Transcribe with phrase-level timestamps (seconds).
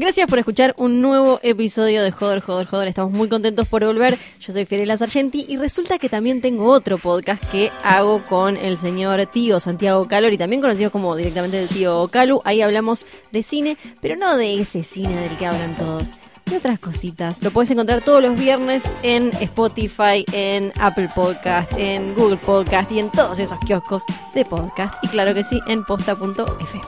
[0.00, 2.88] Gracias por escuchar un nuevo episodio de Joder, Joder, Joder.
[2.88, 4.18] Estamos muy contentos por volver.
[4.40, 8.78] Yo soy Fiorella Sargenti y resulta que también tengo otro podcast que hago con el
[8.78, 12.40] señor tío Santiago Calor y también conocido como directamente el tío Calu.
[12.46, 16.16] Ahí hablamos de cine, pero no de ese cine del que hablan todos.
[16.46, 17.42] De otras cositas.
[17.42, 23.00] Lo puedes encontrar todos los viernes en Spotify, en Apple Podcast, en Google Podcast y
[23.00, 24.04] en todos esos kioscos
[24.34, 24.94] de podcast.
[25.02, 26.82] Y claro que sí, en posta.fm.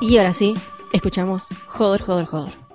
[0.00, 0.52] Y ahora sí,
[0.92, 2.66] escuchamos Joder, Joder, Joder.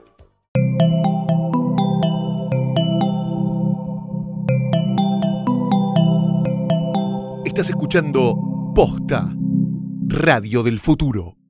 [7.46, 8.36] Estás escuchando
[8.74, 9.36] Posta,
[10.08, 11.41] Radio del Futuro.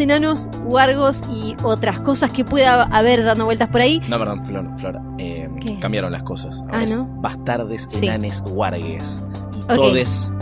[0.00, 4.00] Enanos, huargos y otras cosas que pueda haber dando vueltas por ahí.
[4.08, 5.00] No, perdón, Flor, Flor.
[5.18, 5.48] eh,
[5.80, 6.60] cambiaron las cosas.
[6.62, 7.06] Ahora Ah, es ¿no?
[7.20, 8.06] Bastardes, Sí.
[8.06, 9.22] enanes, guargues.
[9.54, 9.74] Y Ok.
[9.74, 10.32] todes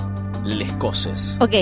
[0.44, 1.36] les coses.
[1.40, 1.54] Ok,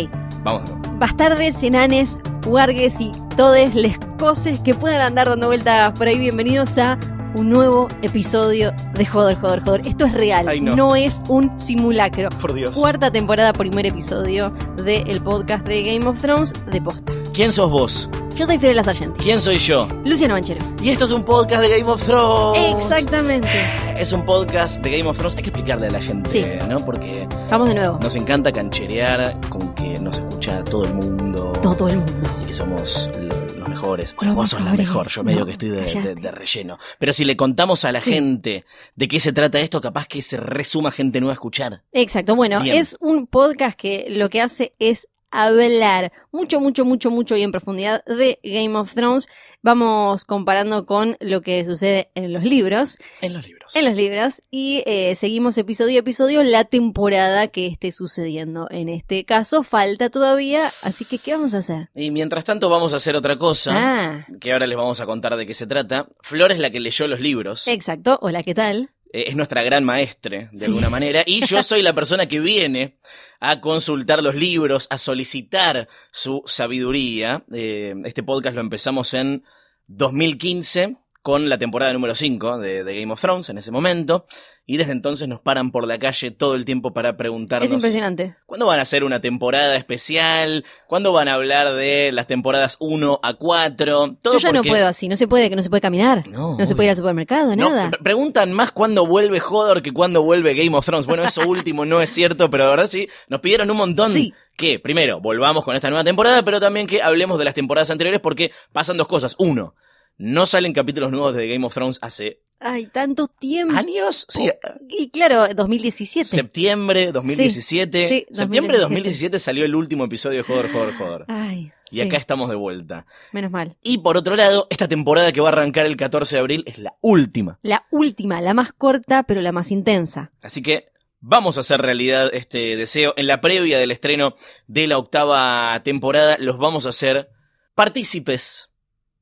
[0.45, 0.63] Vamos
[0.99, 6.19] bastardes, enanes, huargues y todes les coses que puedan andar dando vueltas por ahí.
[6.19, 6.97] Bienvenidos a
[7.35, 9.87] un nuevo episodio de Joder, Joder, Joder.
[9.87, 10.95] Esto es real, Ay, no.
[10.97, 12.29] es un simulacro.
[12.41, 12.75] Por Dios.
[12.75, 14.51] Cuarta temporada, primer episodio
[14.85, 17.13] del podcast de Game of Thrones de posta.
[17.37, 18.09] ¿Quién sos vos?
[18.35, 19.23] Yo soy Fidel Sargenti.
[19.23, 19.87] ¿Quién soy yo?
[20.07, 20.65] Luciano Banchero.
[20.83, 22.75] Y esto es un podcast de Game of Thrones.
[22.83, 23.49] Exactamente.
[23.99, 25.37] Es un podcast de Game of Thrones.
[25.37, 26.45] Hay que explicarle a la gente, Sí.
[26.69, 26.85] ¿no?
[26.85, 27.99] Porque Vamos de nuevo.
[28.03, 31.53] nos encanta cancherear con que nos escucha todo el mundo.
[31.63, 32.31] Todo el mundo.
[32.43, 34.15] Y que somos lo- los mejores.
[34.17, 35.09] Bueno, Los vos sos la mejor.
[35.09, 36.15] Yo medio No, que estoy de, cállate.
[36.15, 36.79] de- de relleno.
[36.99, 38.13] Pero si le contamos a la Sí.
[38.13, 38.65] gente
[38.95, 41.83] de qué se trata esto, capaz que se resuma gente nueva a escuchar.
[41.93, 42.77] Exacto, bueno, Bien.
[42.77, 47.53] es un podcast que lo que hace es hablar mucho, mucho, mucho, mucho y en
[47.53, 49.29] profundidad de Game of Thrones.
[49.63, 53.75] Vamos comparando con lo que sucede en los libros, En los libros.
[53.75, 58.69] en los libros, y eh, seguimos episodio a episodio la temporada que esté sucediendo.
[58.71, 61.89] En este caso falta todavía, así que ¿qué vamos a hacer?
[61.95, 63.73] Y mientras tanto vamos a hacer otra cosa.
[63.75, 66.07] Ah, Que ahora les vamos a contar de qué se trata.
[66.21, 67.67] Flor es la que leyó los libros.
[67.67, 68.91] exacto, hola, ¿qué tal?
[69.17, 70.65] Eh, es nuestra gran maestre, de Sí.
[70.67, 71.23] alguna manera.
[71.25, 72.99] Y yo soy la persona que viene
[73.41, 77.45] a consultar los libros, a solicitar su sabiduría.
[77.53, 79.43] Eh, este podcast lo empezamos en
[79.87, 80.97] 2015
[81.27, 84.27] con la temporada número 5 de, de Game of Thrones en ese momento.
[84.65, 88.37] Y desde entonces nos paran por la calle todo el tiempo para preguntarnos Es impresionante.
[88.47, 90.65] ¿Cuándo van a hacer una temporada especial?
[90.87, 94.17] ¿Cuándo van a hablar de las temporadas 1 a 4?
[94.23, 96.57] Todo Yo ya no puedo así, no se puede, que no se puede caminar, No,
[96.57, 97.91] no, se puede ir al supermercado, No, nada.
[97.91, 101.07] pre- preguntan más cuándo vuelve Hodor que cuándo vuelve Game of Thrones.
[101.07, 104.33] Bueno, eso último no es cierto, pero la verdad sí, nos pidieron un montón Sí.
[104.57, 108.21] que, primero, volvamos con esta nueva temporada, pero también que hablemos de las temporadas anteriores
[108.21, 109.35] porque pasan dos cosas.
[109.41, 109.75] Uno,
[110.19, 113.77] no salen capítulos nuevos de Game of Thrones hace Ay, tanto tiempo.
[113.77, 114.27] años.
[114.31, 114.49] Sí,
[114.89, 116.29] Y claro, 2017.
[116.29, 118.09] septiembre 2017.
[118.09, 121.25] Sí, sí, septiembre de 2017 2017 salió el último episodio de Hodor, Hodor, Hodor.
[121.29, 123.05] Ay, Y sí, acá estamos de vuelta.
[123.33, 123.77] menos mal.
[123.83, 126.79] Y por otro lado, esta temporada que va a arrancar el 14 de abril es
[126.79, 127.59] la última.
[127.63, 130.33] La última, la más corta, pero la más intensa.
[130.41, 130.89] Así que
[131.21, 133.13] vamos a hacer realidad este deseo.
[133.19, 134.35] En la previa del estreno
[134.67, 137.29] de la octava temporada, los vamos a hacer
[137.75, 138.71] partícipes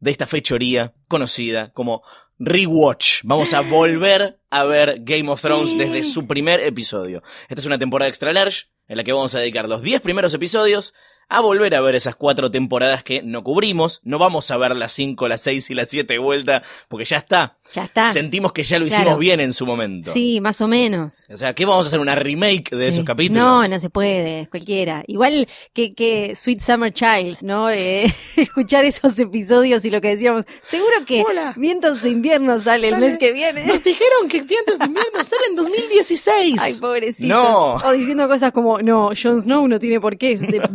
[0.04, 2.02] de esta fechoría conocida como
[2.38, 3.20] Rewatch.
[3.24, 5.78] Vamos a volver a ver Game of Thrones Sí.
[5.78, 7.22] desde su primer episodio.
[7.48, 10.34] Esta es una temporada extra large en la que vamos a dedicar los 10 primeros
[10.34, 10.92] episodios
[11.28, 14.00] a volver a ver esas cuatro temporadas que no cubrimos.
[14.04, 17.16] No vamos a ver las 5, las 6 y las 7 de vuelta porque ya
[17.18, 17.56] está.
[17.72, 18.12] Ya está.
[18.12, 19.02] Sentimos que ya lo Claro.
[19.02, 20.12] hicimos bien en su momento.
[20.12, 21.26] Sí, más o menos.
[21.32, 22.00] O sea, ¿qué vamos a hacer?
[22.00, 22.88] ¿Una remake de Sí.
[22.94, 23.42] esos capítulos?
[23.42, 25.02] No, no se puede, es cualquiera.
[25.06, 27.70] Igual que, que Sweet Summer Childs, ¿no?
[27.70, 30.44] Eh, escuchar esos episodios y lo que decíamos.
[30.62, 31.54] Seguro que Hola.
[31.56, 33.62] Vientos de Invierno sale, el Sale- mes que viene.
[33.64, 36.60] dijeron que Vientos de Invierno sale en 2016.
[36.60, 37.28] Ay, pobrecitos.
[37.28, 37.74] No.
[37.76, 40.60] O diciendo cosas como, no, Jon Snow no tiene por qué de-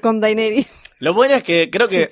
[0.00, 0.66] con Daenerys.
[1.00, 2.10] Lo bueno es que creo que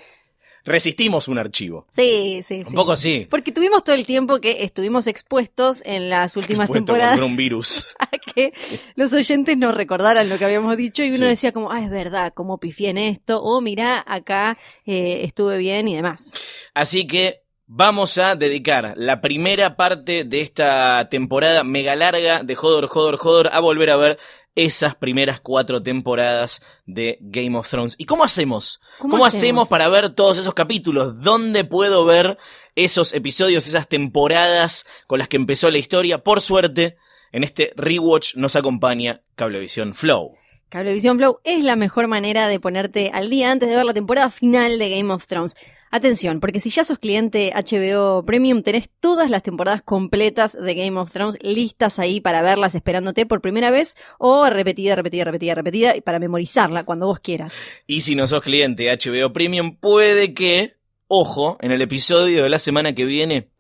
[0.64, 1.86] resistimos un archivo.
[1.92, 2.68] Sí, sí, sí.
[2.70, 3.26] Un poco así.
[3.30, 7.86] Porque tuvimos todo el tiempo que estuvimos expuestos en las últimas Expuesto temporadas un virus.
[8.00, 8.52] a que
[8.96, 11.24] los oyentes nos recordaran lo que habíamos dicho y uno Sí.
[11.24, 15.86] decía como, ah, es verdad, cómo pifié en esto, o mirá, acá eh, estuve bien
[15.88, 16.32] y demás.
[16.74, 22.88] Así que vamos a dedicar la primera parte de esta temporada mega larga de Hodor,
[22.92, 24.18] Hodor, Hodor a volver a ver
[24.54, 27.94] esas primeras cuatro temporadas de Game of Thrones.
[27.98, 28.80] ¿Y cómo hacemos?
[28.98, 29.68] ¿Cómo, hacemos?
[29.68, 31.20] para ver todos esos capítulos?
[31.20, 32.38] ¿Dónde puedo ver
[32.74, 36.24] esos episodios, esas temporadas con las que empezó la historia?
[36.24, 36.96] Por suerte,
[37.32, 40.36] en este rewatch nos acompaña Cablevisión Flow.
[40.70, 44.30] Cablevisión Flow es la mejor manera de ponerte al día antes de ver la temporada
[44.30, 45.54] final de Game of Thrones.
[45.90, 50.98] Atención, porque si ya sos cliente HBO Premium, tenés todas las temporadas completas de Game
[50.98, 55.96] of Thrones listas ahí para verlas esperándote por primera vez o repetida, repetida, repetida, repetida
[55.96, 57.54] y para memorizarla cuando vos quieras.
[57.86, 62.58] Y si no sos cliente HBO Premium, puede que, ojo, en el episodio de la
[62.58, 63.50] semana que viene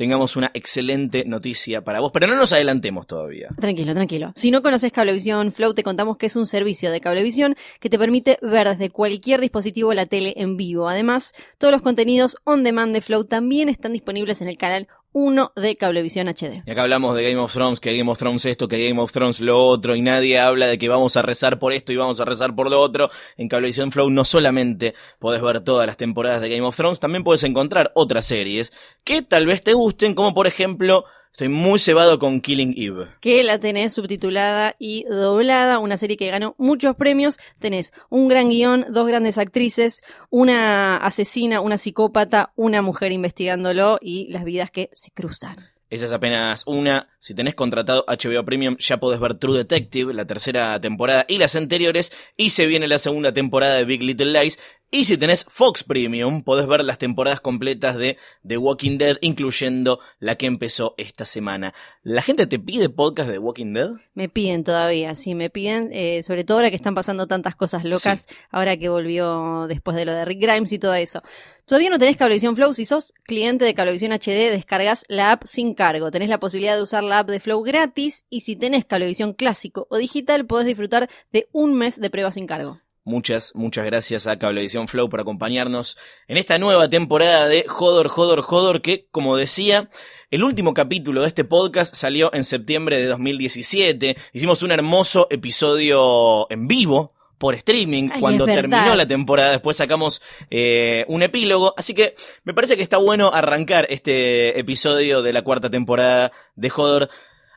[0.00, 3.50] tengamos una excelente noticia para vos, pero no nos adelantemos todavía.
[3.60, 4.32] Tranquilo, tranquilo.
[4.34, 7.98] Si no conoces Cablevisión Flow, te contamos que es un servicio de cablevisión que te
[7.98, 10.88] permite ver desde cualquier dispositivo la tele en vivo.
[10.88, 15.52] Además, todos los contenidos on demand de Flow también están disponibles en el canal 1
[15.56, 16.62] de Cablevisión HD.
[16.64, 19.10] Y acá hablamos de Game of Thrones, que Game of Thrones esto, que Game of
[19.10, 22.20] Thrones lo otro, y nadie habla de que vamos a rezar por esto y vamos
[22.20, 23.10] a rezar por lo otro.
[23.36, 27.24] En Cablevisión Flow no solamente podés ver todas las temporadas de Game of Thrones, también
[27.24, 28.72] puedes encontrar otras series
[29.04, 33.08] que tal vez te gusten, como por ejemplo Estoy muy cebado con Killing Eve.
[33.20, 37.38] Que la tenés subtitulada y doblada, una serie que ganó muchos premios.
[37.58, 44.28] Tenés un gran guion, dos grandes actrices, una asesina, una psicópata, una mujer investigándolo y
[44.28, 45.56] las vidas que se cruzan.
[45.90, 47.08] Esa es apenas una.
[47.18, 51.56] Si tenés contratado HBO Premium, ya podés ver True Detective, la tercera temporada y las
[51.56, 52.12] anteriores.
[52.36, 54.60] Y se viene la segunda temporada de Big Little Lies.
[54.92, 60.00] Y si tenés Fox Premium, podés ver las temporadas completas de The Walking Dead, incluyendo
[60.18, 61.74] la que empezó esta semana.
[62.02, 63.90] ¿La gente te pide podcast de The Walking Dead?
[64.14, 67.84] Me piden todavía, sí, me piden, eh, sobre todo ahora que están pasando tantas cosas
[67.84, 71.22] locas, ahora que volvió después de lo de Rick Grimes y todo eso.
[71.66, 75.74] Todavía no tenés Cablevisión Flow, si sos cliente de Cablevisión HD, descargas la app sin
[75.74, 76.10] cargo.
[76.10, 79.86] Tenés la posibilidad de usar la app de Flow gratis y si tenés Cablevisión clásico
[79.88, 82.80] o digital, podés disfrutar de un mes de prueba sin cargo.
[83.10, 85.98] Muchas, muchas gracias a Cablevisión Flow por acompañarnos
[86.28, 89.90] en esta nueva temporada de Jodor, Jodor, Jodor, que, como decía,
[90.30, 94.16] el último capítulo de este podcast salió en septiembre de 2017.
[94.32, 99.50] Hicimos un hermoso episodio en vivo por streaming cuando terminó la temporada.
[99.50, 101.74] Después sacamos eh, un epílogo.
[101.76, 102.14] Así que
[102.44, 107.10] me parece que está bueno arrancar este episodio de la cuarta temporada de Jodor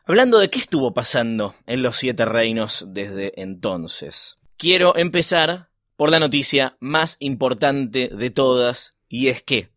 [0.06, 4.40] hablando de qué estuvo pasando en los siete reinos desde entonces.
[4.58, 9.70] Quiero empezar por la noticia más importante de todas y es que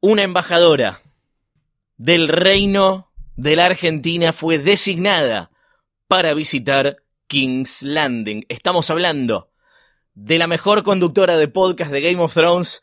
[0.00, 1.00] una embajadora
[1.96, 5.50] del reino de la Argentina fue designada
[6.06, 8.46] para visitar King's Landing.
[8.48, 9.52] Estamos hablando
[10.14, 12.82] de la mejor conductora de podcast de Game of Thrones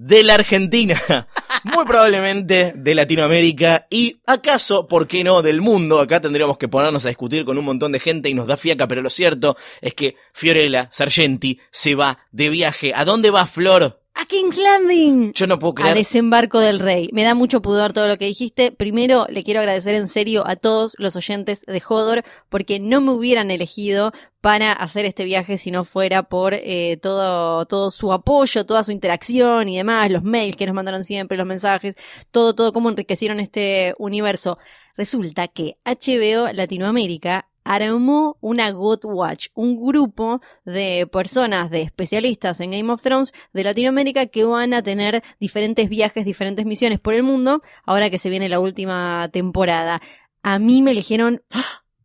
[0.00, 0.98] de la Argentina,
[1.64, 6.00] muy probablemente de Latinoamérica y acaso, ¿por qué no?, del mundo.
[6.00, 8.88] Acá tendríamos que ponernos a discutir con un montón de gente y nos da fiaca,
[8.88, 12.94] pero lo cierto es que Fiorella Sargenti se va de viaje.
[12.96, 13.99] ¿A dónde va Flor?
[14.20, 15.32] A King's Landing.
[15.32, 15.92] Yo no puedo creer.
[15.92, 17.08] A desembarco del rey.
[17.12, 18.70] Me da mucho pudor todo lo que dijiste.
[18.70, 23.12] Primero, le quiero agradecer en serio a todos los oyentes de Hodor porque no me
[23.12, 28.66] hubieran elegido para hacer este viaje si no fuera por eh, todo, todo su apoyo,
[28.66, 31.94] toda su interacción y demás, los mails que nos mandaron siempre, los mensajes,
[32.30, 34.58] todo, todo cómo enriquecieron este universo.
[34.96, 42.72] Resulta que HBO Latinoamérica armó una God Watch, un grupo de personas, de especialistas en
[42.72, 47.22] Game of Thrones de Latinoamérica que van a tener diferentes viajes, diferentes misiones por el
[47.22, 50.02] mundo, ahora que se viene la última temporada.
[50.42, 51.42] A mí me eligieron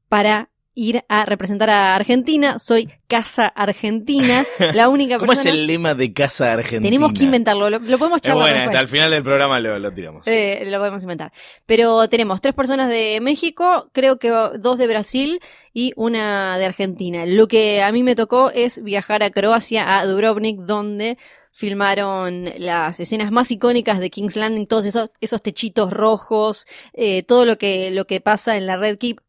[0.08, 2.60] para ir a representar a Argentina.
[2.60, 5.42] Soy Casa Argentina, la única persona.
[5.42, 6.84] ¿Cómo es el lema de Casa Argentina?
[6.84, 8.52] Tenemos que inventarlo, lo, podemos charlar.
[8.52, 10.28] bueno, hasta el final del programa lo, tiramos.
[10.28, 11.32] Eh, lo podemos inventar.
[11.66, 15.40] Pero tenemos tres personas de México, creo que dos de Brasil
[15.74, 17.26] y una de Argentina.
[17.26, 21.18] Lo que a mí me tocó es viajar a Croacia, a Dubrovnik, donde
[21.56, 27.46] filmaron las escenas más icónicas de King's Landing, todos esos, esos techitos rojos, eh, todo
[27.46, 29.25] lo que, lo que pasa en la Red Keep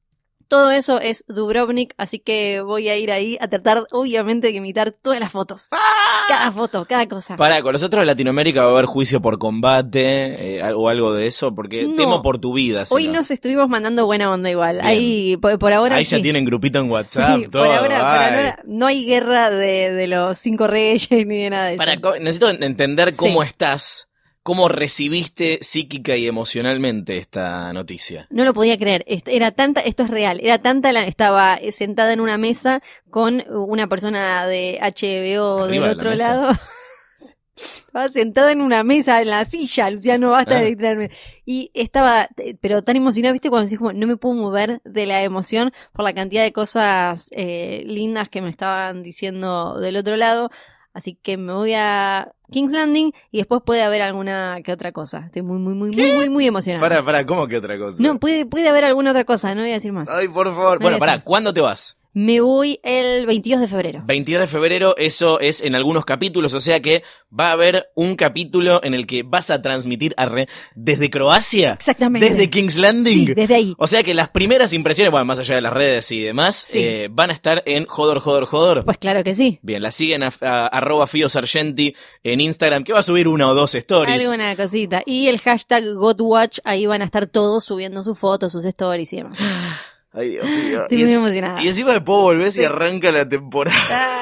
[0.49, 4.93] todo eso es Dubrovnik, así que voy a ir ahí a tratar, obviamente, de imitar
[4.93, 5.69] todas las fotos.
[5.73, 6.25] ¡Ah!
[6.29, 7.37] Cada foto, cada cosa.
[7.37, 11.27] Para, con nosotros en Latinoamérica va a haber juicio por combate eh, o algo de
[11.27, 12.85] eso, porque temo por tu vida.
[12.91, 14.81] Hoy nos estuvimos mandando buena onda igual.
[14.83, 15.97] Ahí, por, ahora.
[15.97, 17.65] Ahí ya tienen grupito en WhatsApp, todo.
[17.65, 21.67] Por ahora, por ahora, no hay guerra de, de, los cinco reyes ni de nada
[21.67, 21.79] de eso.
[21.79, 24.09] Para, necesito entender cómo estás
[24.47, 28.29] ¿Cómo recibiste psíquica y emocionalmente esta noticia?
[28.31, 29.05] No lo podía creer.
[29.09, 30.39] Era tanta, esto es real.
[30.41, 36.15] Era tanta la, estaba sentada en una mesa con una persona de HBO del otro
[36.15, 36.53] lado.
[37.57, 40.69] estaba sentada en una mesa, en la silla, Luciano, basta de ah.
[40.69, 41.11] distraerme.
[41.45, 42.29] Y estaba,
[42.61, 46.05] pero tan emocionada, viste, cuando decís como, no me puedo mover de la emoción por
[46.05, 50.51] la cantidad de cosas eh, lindas que me estaban diciendo del otro lado.
[50.97, 55.25] Así que me voy a King's Landing y después puede haber alguna que otra cosa.
[55.27, 56.81] Estoy muy, muy, muy, muy, muy, muy emocionada.
[56.81, 58.03] Para, para, ¿cómo que otra cosa?
[58.03, 60.09] No, puede, puede haber alguna otra cosa, no voy a decir más.
[60.09, 60.81] Ay, por favor.
[60.81, 61.99] bueno, para, ¿cuándo te vas?
[62.19, 64.03] Me voy el 22 de febrero.
[64.07, 68.17] 22 de febrero, eso es en algunos capítulos, o sea que va a haber un
[68.17, 71.75] capítulo en el que vas a transmitir a re- desde Croacia.
[71.75, 72.31] Exactamente.
[72.31, 73.27] Desde King's Landing.
[73.27, 73.75] Sí, desde ahí.
[73.77, 76.79] O sea que las primeras impresiones, bueno, más allá de las redes y demás, Sí.
[76.79, 78.87] eh, van a estar en Jodor, Jodor, Jodor.
[78.87, 79.59] Pues claro que sí.
[79.61, 81.95] Bien, la siguen a, a- arroba Fio Sargenti
[82.25, 84.23] en Instagram, que va a subir una o dos stories.
[84.23, 85.03] Alguna cosita.
[85.05, 89.17] Y el hashtag GotWatch, ahí van a estar todos subiendo sus fotos, sus stories y
[89.17, 89.39] demás.
[90.13, 90.83] Ay, Dios mío.
[90.85, 91.63] Estoy y, muy emocionada.
[91.63, 93.77] y encima después volvés y arranca la temporada.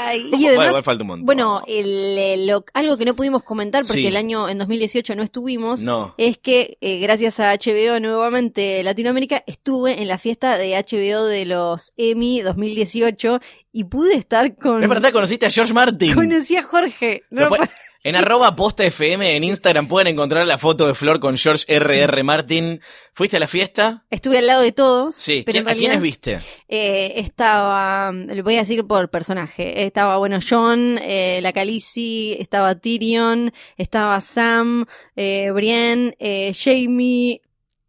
[0.08, 1.26] Ay, y además, igual falta un montón.
[1.26, 1.86] bueno, el,
[2.18, 4.06] eh, lo- algo que no pudimos comentar porque Sí.
[4.08, 6.14] el año en 2018 no estuvimos, No.
[6.18, 11.46] es que eh, gracias a HBO nuevamente Latinoamérica estuve en la fiesta de HBO de
[11.46, 13.38] los Emmy 2018
[13.72, 14.82] y pude estar con...
[14.82, 16.14] Es verdad, conociste a George Martin.
[16.14, 17.22] Conocí a Jorge.
[17.30, 17.50] No
[18.04, 22.22] en arroba posta FM en Instagram pueden encontrar la foto de Flor con George R.R.
[22.22, 22.80] Martin.
[23.14, 24.04] ¿Fuiste a la fiesta?
[24.10, 25.14] Estuve al lado de todos.
[25.16, 25.42] Sí.
[25.44, 26.40] pero ¿Quién- en ¿A quiénes viste?
[26.68, 32.74] eh, estaba, le voy a decir por personaje, estaba, bueno, John, eh, la Khaleesi, estaba
[32.76, 34.84] Tyrion, estaba Sam,
[35.16, 37.40] eh, Brienne, eh, Jamie,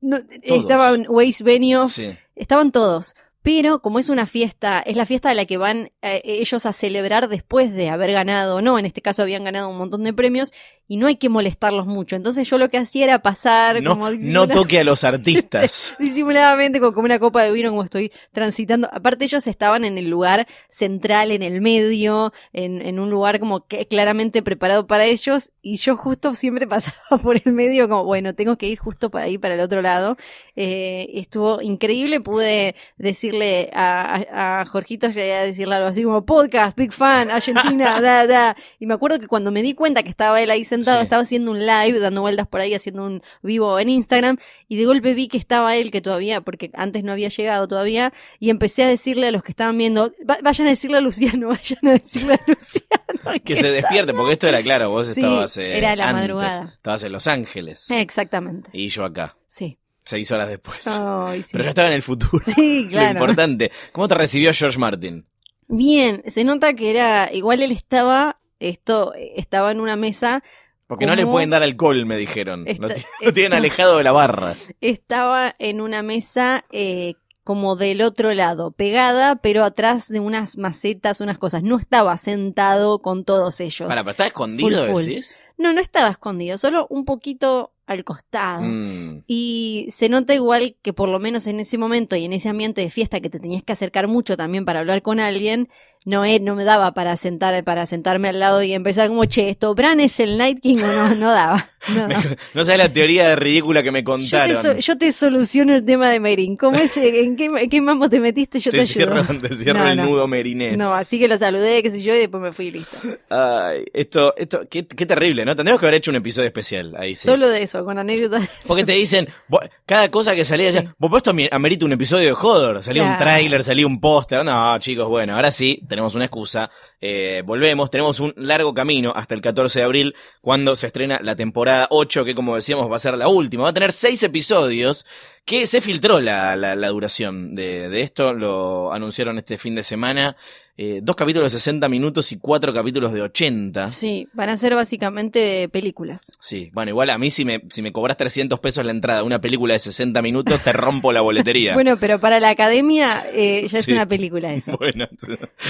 [0.01, 0.17] no,
[0.47, 0.61] Todos.
[0.61, 2.15] estaba Weiss Benioff, Sí.
[2.35, 3.15] estaban todos.
[3.45, 6.73] Pero como es una fiesta, es la fiesta a la que van eh, ellos a
[6.73, 10.51] celebrar después de haber ganado, no, en este caso habían ganado un montón de premios
[10.87, 12.15] y no hay que molestarlos mucho.
[12.15, 15.95] Entonces yo lo que hacía era pasar No, como no toque a los artistas.
[15.99, 18.87] disimuladamente con como una copa de vino como estoy transitando.
[18.91, 23.65] Aparte ellos estaban en el lugar central, en el medio, en, en un lugar como
[23.67, 28.35] que claramente preparado para ellos y yo justo siempre pasaba por el medio como, bueno,
[28.35, 30.17] tengo que ir justo para ahí, para el otro lado.
[30.55, 36.25] Eh, estuvo increíble, pude decirle a, a, a Jorgito, llegué a decirle algo así como
[36.25, 38.55] podcast, big fan, Argentina, da, da.
[38.79, 41.03] Y me acuerdo que cuando me di cuenta que estaba él ahí sentado, Sí.
[41.03, 44.85] estaba haciendo un live, dando vueltas por ahí, haciendo un vivo en Instagram, y de
[44.85, 48.83] golpe vi que estaba él, que todavía, porque antes no había llegado todavía, y empecé
[48.83, 51.91] a decirle a los que estaban viendo, "Va- vayan a decirle a Luciano, vayan a
[51.93, 52.85] decirle a Luciano.
[53.43, 56.21] que se despierte, porque esto era claro, vos Sí, estabas eh, era la antes.
[56.21, 56.73] madrugada.
[56.75, 57.89] Estabas en Los Ángeles.
[57.89, 59.77] Exactamente, Y yo acá, sí.
[60.03, 60.85] seis horas después.
[60.99, 61.49] Ay, sí.
[61.53, 62.43] Pero yo estaba en el futuro.
[62.55, 63.11] Sí, Lo claro.
[63.19, 63.71] importante.
[63.91, 65.25] ¿Cómo te recibió George Martin?
[65.67, 70.43] Bien, se nota que era, igual él estaba, esto, estaba en una mesa,
[70.87, 72.65] Porque no le pueden dar alcohol, me dijeron.
[72.65, 74.53] Lo, Esta- ti- lo tienen alejado de la barra.
[74.81, 81.21] estaba en una mesa eh, como del otro lado, pegada, pero atrás de unas macetas,
[81.21, 81.63] unas cosas.
[81.63, 83.87] No estaba sentado con todos ellos.
[83.87, 85.03] Para, pero está escondido, Full, full.
[85.05, 85.39] decís.
[85.57, 88.63] No, no estaba escondido, solo un poquito al costado.
[88.63, 89.23] Mm.
[89.27, 92.81] Y se nota igual que por lo menos en ese momento y en ese ambiente
[92.81, 95.69] de fiesta que te tenías que acercar mucho también para hablar con alguien,
[96.05, 99.49] no, eh, no me daba para sentar, para sentarme al lado y empezar como, che,
[99.49, 101.67] esto, Bran es el Night King o no, no daba.
[101.95, 102.15] No, no.
[102.55, 104.61] No sabes la teoría de ridícula que me Yo te, contaron.
[104.63, 106.57] so- yo te soluciono el tema de Merin.
[106.57, 106.97] ¿Cómo es?
[106.97, 108.59] ¿En qué, en qué mambo te metiste?
[108.59, 109.23] Yo te, te ayudo.
[109.23, 110.77] cierro, te cierro No, el nudo merinés.
[110.79, 112.97] No, así que lo saludé, qué sé yo, y después me fui y listo.
[113.29, 115.55] Ay, esto, esto, qué, qué terrible, ¿no?
[115.55, 117.27] Tendríamos que haber hecho un episodio especial ahí sí.
[117.27, 118.49] Solo de eso, con anécdotas.
[118.65, 122.33] Porque te dicen, vos- cada cosa que salía, decían, vos esto amerita un episodio de
[122.33, 122.83] Hodor.
[122.83, 124.43] Salía un tráiler, salía un póster.
[124.43, 126.69] No, chicos, bueno, ahora sí, tenemos una excusa.
[126.99, 131.37] Eh, volvemos, tenemos un largo camino hasta el 14 de abril, cuando se estrena la
[131.37, 133.63] temporada 8, que como decíamos va a ser la última.
[133.63, 135.05] Va a tener seis episodios,
[135.45, 139.83] que se filtró la, la, la duración de, de esto, lo anunciaron este fin de
[139.83, 140.35] semana.
[140.77, 143.89] Eh, dos capítulos de 60 minutos y cuatro capítulos de 80.
[143.89, 146.33] Sí, van a ser básicamente películas.
[146.41, 149.23] Sí, bueno, igual a mí si me, si me cobras 300 pesos la entrada a
[149.23, 151.73] una película de 60 minutos, te rompo la boletería.
[151.85, 154.75] Bueno, pero para la academia eh, ya es una película eso.
[154.77, 155.07] Bueno,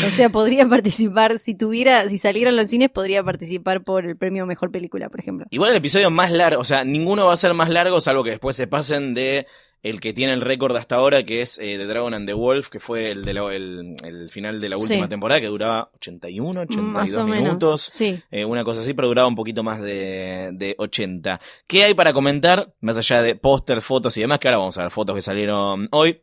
[0.08, 4.18] O sea, podría participar, si tuviera, si saliera en los cines, podría participar por el
[4.18, 5.46] premio Mejor Película, por ejemplo.
[5.52, 8.32] igual el episodio más largo, o sea, ninguno va a ser más largo, salvo que
[8.32, 9.46] después se pasen de
[9.88, 12.70] el que tiene el récord hasta ahora, que es eh, The Dragon and the Wolf,
[12.70, 15.10] que fue el, de la- el, el final de la última Sí.
[15.10, 17.44] temporada, que duraba 81, 82 Más o menos.
[17.44, 17.82] minutos.
[17.84, 18.20] Sí.
[18.32, 21.40] Eh, una cosa así, pero duraba un poquito más de, de 80.
[21.68, 22.74] ¿Qué hay para comentar?
[22.82, 25.88] Más allá de póster, fotos y demás, que ahora vamos a ver fotos que salieron
[25.92, 26.22] hoy.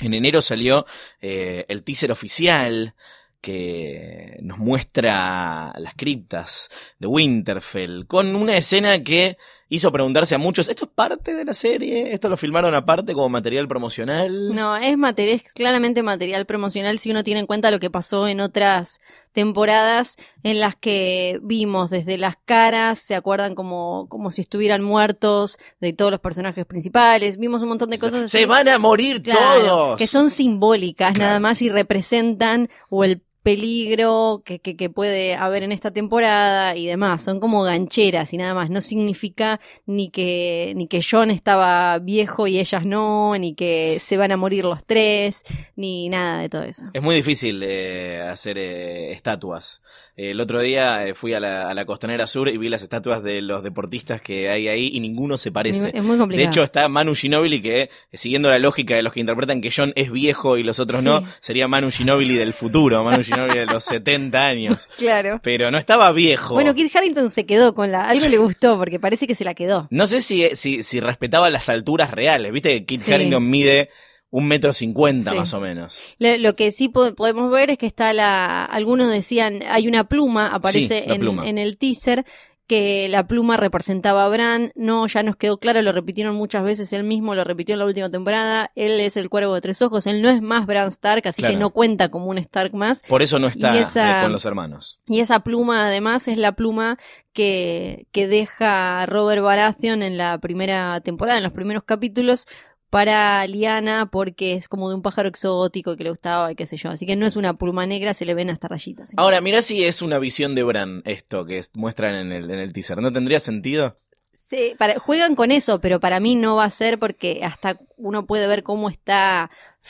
[0.00, 0.86] En enero salió
[1.20, 2.94] eh, el teaser oficial
[3.40, 9.36] que nos muestra las criptas de Winterfell, con una escena que
[9.72, 12.12] hizo preguntarse a muchos, ¿esto es parte de la serie?
[12.12, 14.54] ¿Esto lo filmaron aparte como material promocional?
[14.54, 18.26] No, es material, es claramente material promocional si uno tiene en cuenta lo que pasó
[18.28, 19.00] en otras
[19.32, 25.56] temporadas en las que vimos desde las caras, se acuerdan como, como si estuvieran muertos
[25.80, 28.44] de todos los personajes principales, vimos un montón de cosas Se así.
[28.46, 29.98] van a morir Claro, todos.
[29.98, 31.28] que son simbólicas Claro.
[31.28, 36.76] nada más y representan o el peligro que, que, que puede haber en esta temporada
[36.76, 37.22] y demás.
[37.22, 38.70] Son como gancheras y nada más.
[38.70, 44.16] No significa ni que, ni que John estaba viejo y ellas no, ni que se
[44.16, 45.42] van a morir los tres,
[45.76, 46.86] ni nada de todo eso.
[46.92, 49.82] Es muy difícil eh, hacer eh, estatuas.
[50.16, 53.22] El otro día eh, fui a la, a la Costanera Sur y vi las estatuas
[53.22, 55.92] de los deportistas que hay ahí y ninguno se parece.
[55.94, 56.48] Es muy De complicado.
[56.50, 60.12] hecho, está Manu Ginobili que, siguiendo la lógica de los que interpretan que John es
[60.12, 64.46] viejo y los otros no, sería Manu Ginobili del futuro, Manu Ginobili de los 70
[64.46, 64.88] años.
[64.98, 65.40] claro.
[65.42, 66.54] Pero no estaba viejo.
[66.54, 68.08] Bueno, Kit Harrington se quedó con la.
[68.08, 69.86] Algo le gustó porque parece que se la quedó.
[69.90, 72.52] No sé si, si, si respetaba las alturas reales.
[72.52, 73.12] Viste que Kit Sí.
[73.12, 73.90] Harington mide
[74.32, 75.36] un metro cincuenta Sí.
[75.38, 76.00] más o menos.
[76.18, 78.64] Lo, lo que sí po- podemos ver es que está la.
[78.64, 81.48] Algunos decían, hay una pluma, aparece Sí, en, pluma.
[81.48, 82.24] en el teaser,
[82.70, 84.70] que la pluma representaba a Bran.
[84.76, 87.84] No, ya nos quedó claro, lo repitieron muchas veces, él mismo lo repitió en la
[87.86, 88.70] última temporada.
[88.76, 91.54] Él es el cuervo de tres ojos, él no es más Bran Stark, así Claro.
[91.54, 93.02] que no cuenta como un Stark más.
[93.08, 95.00] Por eso no está esa- eh, con los hermanos.
[95.08, 96.96] Y esa pluma, además, es la pluma
[97.32, 102.46] que, que deja Robert Baratheon en la primera temporada, en los primeros capítulos,
[102.90, 106.76] para Liana, porque es como de un pájaro exótico que le gustaba y qué sé
[106.76, 106.90] yo.
[106.90, 109.12] Así que no es una pluma negra, se le ven hasta rayitas.
[109.16, 112.58] Ahora, mirá si es una visión de Bran esto que es- muestran en el, en
[112.58, 113.00] el teaser.
[113.00, 113.96] ¿No tendría sentido?
[114.32, 118.26] Sí, para- juegan con eso, pero para mí no va a ser porque hasta uno
[118.26, 119.48] puede ver cómo está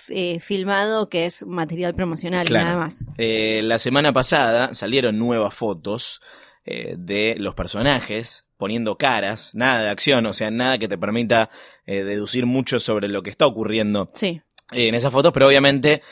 [0.08, 2.66] eh, filmado, que es material promocional y Claro.
[2.66, 3.04] nada más.
[3.18, 6.20] Eh, la semana pasada salieron nuevas fotos
[6.66, 11.50] eh, de los personajes poniendo caras, nada de acción, o sea, nada que te permita
[11.86, 14.40] eh, deducir mucho sobre lo que está ocurriendo Sí.
[14.70, 16.02] en esas fotos, pero obviamente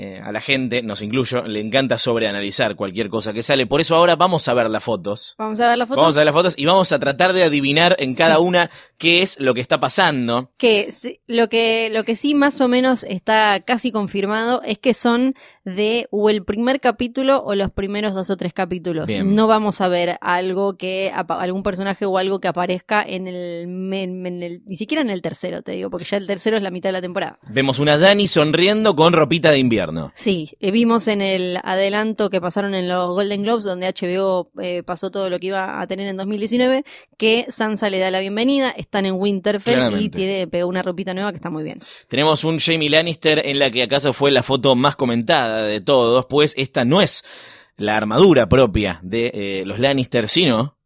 [0.00, 3.66] eh, a la gente, nos incluyo, le encanta sobreanalizar cualquier cosa que sale.
[3.66, 5.34] Por eso ahora vamos a ver las fotos.
[5.38, 6.00] Vamos a ver la foto.
[6.00, 8.42] Vamos a ver las fotos y vamos a tratar de adivinar en cada Sí.
[8.42, 10.52] una qué es lo que está pasando.
[10.56, 10.88] que
[11.26, 16.06] lo que lo que sí más o menos está casi confirmado es que son de
[16.10, 19.06] o el primer capítulo o los primeros dos o tres capítulos.
[19.06, 19.34] Bien.
[19.34, 23.34] No vamos a ver algo que algún personaje o algo que aparezca en el,
[23.92, 26.62] en- en el- ni siquiera en el tercero, te digo, porque ya el tercero es
[26.62, 27.38] la mitad de la temporada.
[27.50, 29.87] Vemos una Dani sonriendo con ropita de invierno.
[30.14, 34.82] Sí, eh, vimos en el adelanto que pasaron en los Golden Globes, donde HBO eh,
[34.82, 36.84] pasó todo lo que iba a tener en 2019,
[37.16, 41.30] que Sansa le da la bienvenida, están en Winterfell y tiene, pegó una ropita nueva
[41.30, 41.80] que está muy bien.
[42.08, 46.26] Tenemos un Jamie Lannister en la que acaso fue la foto más comentada de todos,
[46.28, 47.24] pues esta no es
[47.76, 50.77] la armadura propia de eh, los Lannister, sino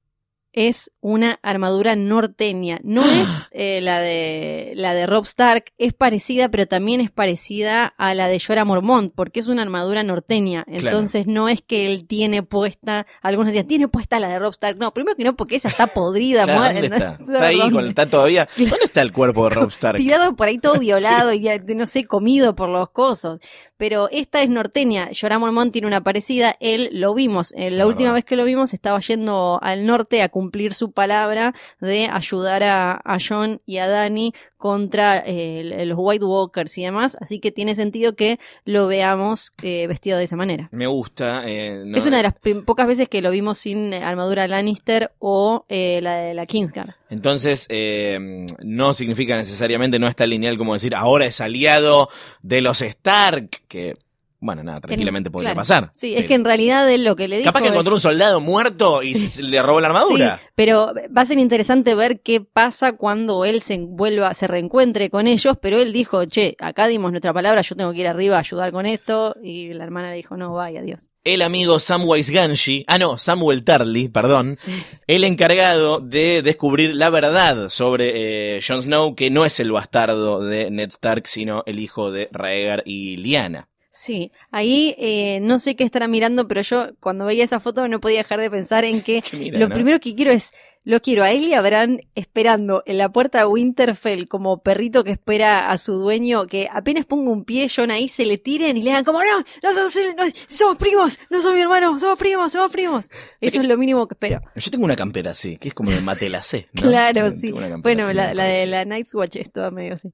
[0.52, 2.80] es una armadura norteña.
[2.82, 7.86] No es eh, la de la de Rob Stark, es parecida, pero también es parecida
[7.96, 10.64] a la de Jorah Mormont, porque es una armadura norteña.
[10.66, 14.78] Entonces no es que él tiene puesta, algunos decían, tiene puesta la de Rob Stark.
[14.78, 16.42] No, primero que no, porque esa está podrida.
[16.52, 17.46] Claro, ¿dónde está?
[17.46, 18.48] ahí, con, está todavía.
[18.56, 19.96] ¿Dónde está el cuerpo de Rob Stark?
[19.96, 23.38] Tirado por ahí todo violado y ya, no sé, comido por los cosos.
[23.82, 25.08] Pero esta es norteña.
[25.20, 26.54] Jorah Mormont tiene una parecida.
[26.60, 27.52] Él lo vimos.
[27.56, 31.52] eh, la última vez que lo vimos estaba yendo al norte a cumplir su palabra
[31.80, 37.16] de ayudar a, a John y a Dani contra eh, los White Walkers y demás.
[37.20, 40.68] Así que tiene sentido que lo veamos eh, vestido de esa manera.
[40.70, 41.42] Me gusta.
[41.48, 45.64] eh, no- es una de las pocas veces que lo vimos sin armadura Lannister o
[45.68, 46.94] eh, la de la Kingsguard.
[47.12, 52.09] Entonces, eh, no significa necesariamente, no está lineal como decir, ahora es aliado
[52.40, 53.98] de los Stark, que,
[54.42, 55.61] bueno, nada, tranquilamente En- podría claro.
[55.61, 55.90] pasar.
[55.94, 58.00] Sí, es que en realidad él lo que le dijo Capaz que es- encontró un
[58.00, 60.38] soldado muerto y se- le robó la armadura.
[60.42, 65.09] Sí, pero va a ser interesante ver qué pasa cuando él se vuelva, se reencuentre
[65.09, 68.37] con ellos, pero él dijo, che, acá dimos nuestra palabra, yo tengo que ir arriba
[68.37, 71.12] a ayudar con esto, y la hermana le dijo, no, vaya, adiós.
[71.24, 74.72] El amigo Samwise Ganshi, ah no, Samuel Tarly, perdón, Sí.
[75.07, 80.40] el encargado de descubrir la verdad sobre eh, Jon Snow, que no es el bastardo
[80.40, 83.68] de Ned Stark, sino el hijo de Rhaegar y Lyanna.
[83.94, 88.00] Sí, ahí eh, no sé qué estará mirando, pero yo cuando veía esa foto no
[88.00, 89.74] podía dejar de pensar en que mira, lo ¿no?
[89.74, 90.52] primero que quiero es,
[90.84, 95.04] lo quiero a él y a Bran esperando en la puerta de Winterfell como perrito
[95.04, 98.76] que espera a su dueño, que apenas ponga un pie, John ahí se le tiren
[98.76, 102.18] y le hagan como, no, no, somos, no, somos primos, no somos mi hermano, somos
[102.18, 103.10] primos, somos primos.
[103.40, 104.40] Eso es lo mínimo que espero.
[104.56, 106.82] Yo tengo una campera así, que es como de Matelacé, ¿no?
[106.92, 107.52] Claro, Tengo sí.
[107.82, 110.10] Bueno, así, la, la de la Night's Watch es toda medio así.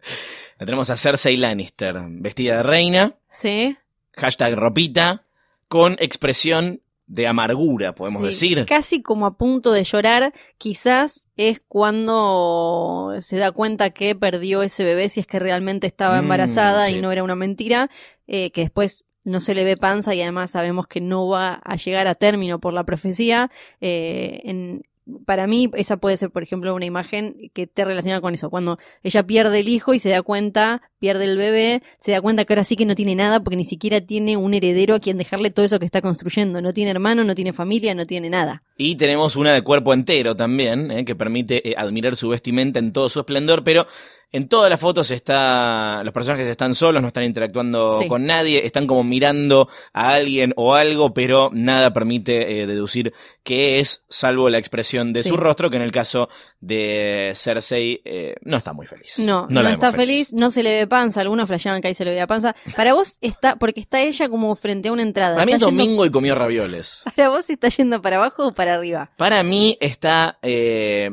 [0.58, 3.76] La tenemos a Cersei Lannister, vestida de reina, Sí.
[4.12, 5.24] hashtag ropita,
[5.68, 8.66] con expresión de amargura, podemos Sí, decir.
[8.66, 14.84] Casi como a punto de llorar, quizás es cuando se da cuenta que perdió ese
[14.84, 16.96] bebé, si es que realmente estaba Mm, embarazada sí.
[16.96, 17.90] y no era una mentira,
[18.26, 21.76] eh, que después no se le ve panza y además sabemos que no va a
[21.76, 23.50] llegar a término por la profecía.
[23.80, 24.82] eh, en-
[25.24, 28.50] para mí esa puede ser, por ejemplo, una imagen que te relaciona con eso.
[28.50, 32.44] Cuando ella pierde el hijo y se da cuenta, pierde el bebé, se da cuenta
[32.44, 35.18] que ahora sí que no tiene nada porque ni siquiera tiene un heredero a quien
[35.18, 36.60] dejarle todo eso que está construyendo.
[36.60, 38.62] No tiene hermano, no tiene familia, no tiene nada.
[38.76, 42.92] Y tenemos una de cuerpo entero también, eh, que permite eh, admirar su vestimenta en
[42.92, 43.86] todo su esplendor, pero
[44.30, 48.08] en todas las fotos está, los personajes están solos, no están interactuando Sí.
[48.08, 53.78] con nadie, están como mirando a alguien o algo, pero nada permite eh, deducir qué
[53.80, 55.30] es, salvo la expresión de Sí.
[55.30, 56.28] su rostro, que en el caso
[56.60, 59.18] de Cersei eh, no está muy feliz.
[59.20, 60.32] No, no, vemos está feliz.
[60.34, 62.54] no se le ve panza, algunos flasheaban que ahí se le veía panza.
[62.76, 65.34] Para vos está, porque está ella como frente a una entrada.
[65.34, 67.04] Para mí es ¿Está yendo- domingo y comió ravioles.
[67.16, 69.10] para vos está yendo para abajo o para arriba.
[69.16, 71.10] Para mí está eh,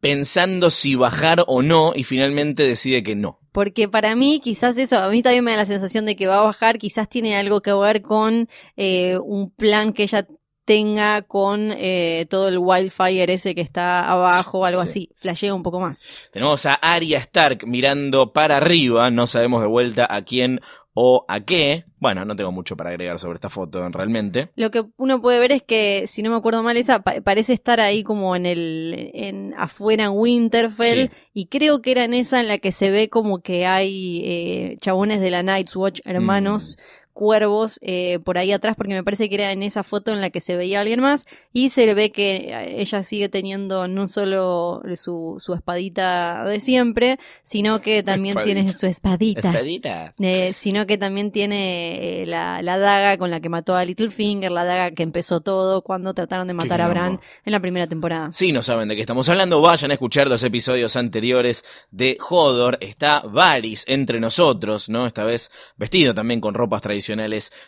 [0.00, 3.40] pensando si bajar o no y finalmente decide que no.
[3.52, 6.38] Porque para mí, quizás eso, a mí también me da la sensación de que va
[6.38, 10.26] a bajar, quizás tiene algo que ver con eh, un plan que ella
[10.64, 14.88] tenga con eh, todo el wildfire ese que está abajo o algo Sí.
[14.88, 15.10] así.
[15.16, 16.30] Flashea un poco más.
[16.32, 20.60] Tenemos a Arya Stark mirando para arriba, no sabemos de vuelta a quién
[20.94, 21.84] o a qué.
[21.98, 24.50] Bueno, no tengo mucho para agregar sobre esta foto realmente.
[24.56, 27.52] Lo que uno puede ver es que, si no me acuerdo mal, esa pa- parece
[27.52, 31.10] estar ahí como en el, en afuera en Winterfell, Sí.
[31.32, 34.76] y creo que era en esa en la que se ve como que hay eh,
[34.80, 37.03] chabones de la Night's Watch, hermanos, Mm.
[37.14, 40.30] Cuervos, eh, por ahí atrás, porque me parece que era en esa foto en la
[40.30, 44.82] que se veía alguien más, y se ve que eh, ella sigue teniendo no solo
[44.96, 49.48] su, su espadita de siempre, sino que también tiene su espadita.
[49.48, 50.14] Espadita.
[50.18, 54.50] Eh, sino que también tiene eh, la, la daga con la que mató a Littlefinger,
[54.50, 56.88] la daga que empezó todo cuando trataron de matar a.
[56.88, 58.32] Bran en la primera temporada.
[58.32, 62.76] Si no saben de qué estamos hablando, vayan a escuchar los episodios anteriores de Hodor.
[62.80, 65.06] Está Varys entre nosotros, ¿no?
[65.06, 67.03] Esta vez vestido también con ropas tradicionales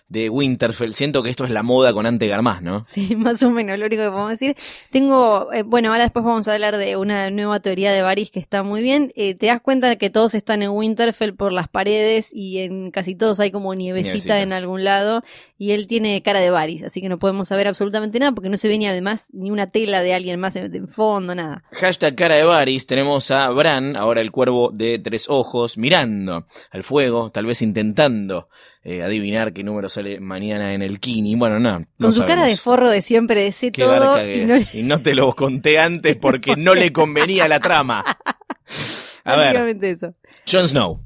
[0.08, 0.94] de Winterfell.
[0.94, 2.84] Siento que esto es la moda con Antegar más, ¿no?
[2.84, 4.56] Sí, más o menos, lo único que podemos decir.
[4.90, 8.40] Tengo, eh, bueno, ahora después vamos a hablar de una nueva teoría de Varys que
[8.40, 9.12] está muy bien.
[9.16, 12.90] Eh, te das cuenta de que todos están en Winterfell por las paredes y en
[12.90, 14.40] casi todos hay como nievecita, Nievecita.
[14.40, 15.22] en algún lado
[15.58, 18.56] y él tiene cara de Varys, así que no podemos saber absolutamente nada porque no
[18.56, 21.64] se ve ni además ni una tela de alguien más en, en fondo, nada.
[21.72, 26.82] Hashtag cara de Varys, tenemos a Bran, ahora el cuervo de tres ojos, mirando al
[26.82, 28.48] fuego, tal vez intentando
[28.88, 31.34] eh, adivinar qué número sale mañana en el Kini.
[31.34, 31.80] Bueno, no.
[31.80, 34.54] no Con su cara de forro de siempre, de sé Qué todo y no.
[34.74, 38.04] Y no te lo conté antes porque no le convenía la trama.
[39.24, 40.14] A ver, eso.
[40.48, 41.00] Jon Snow.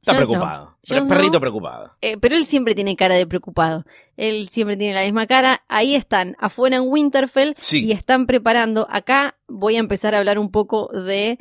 [0.00, 0.76] Está preocupado.
[0.84, 0.98] Snow.
[1.00, 1.96] Jon Perrito preocupado.
[2.02, 3.84] Eh, pero él siempre tiene cara de preocupado.
[4.16, 5.64] Él siempre tiene la misma cara.
[5.66, 7.84] Ahí están, afuera en Winterfell, Sí.
[7.84, 8.86] y están preparando.
[8.90, 11.38] Acá voy a empezar a hablar un poco de.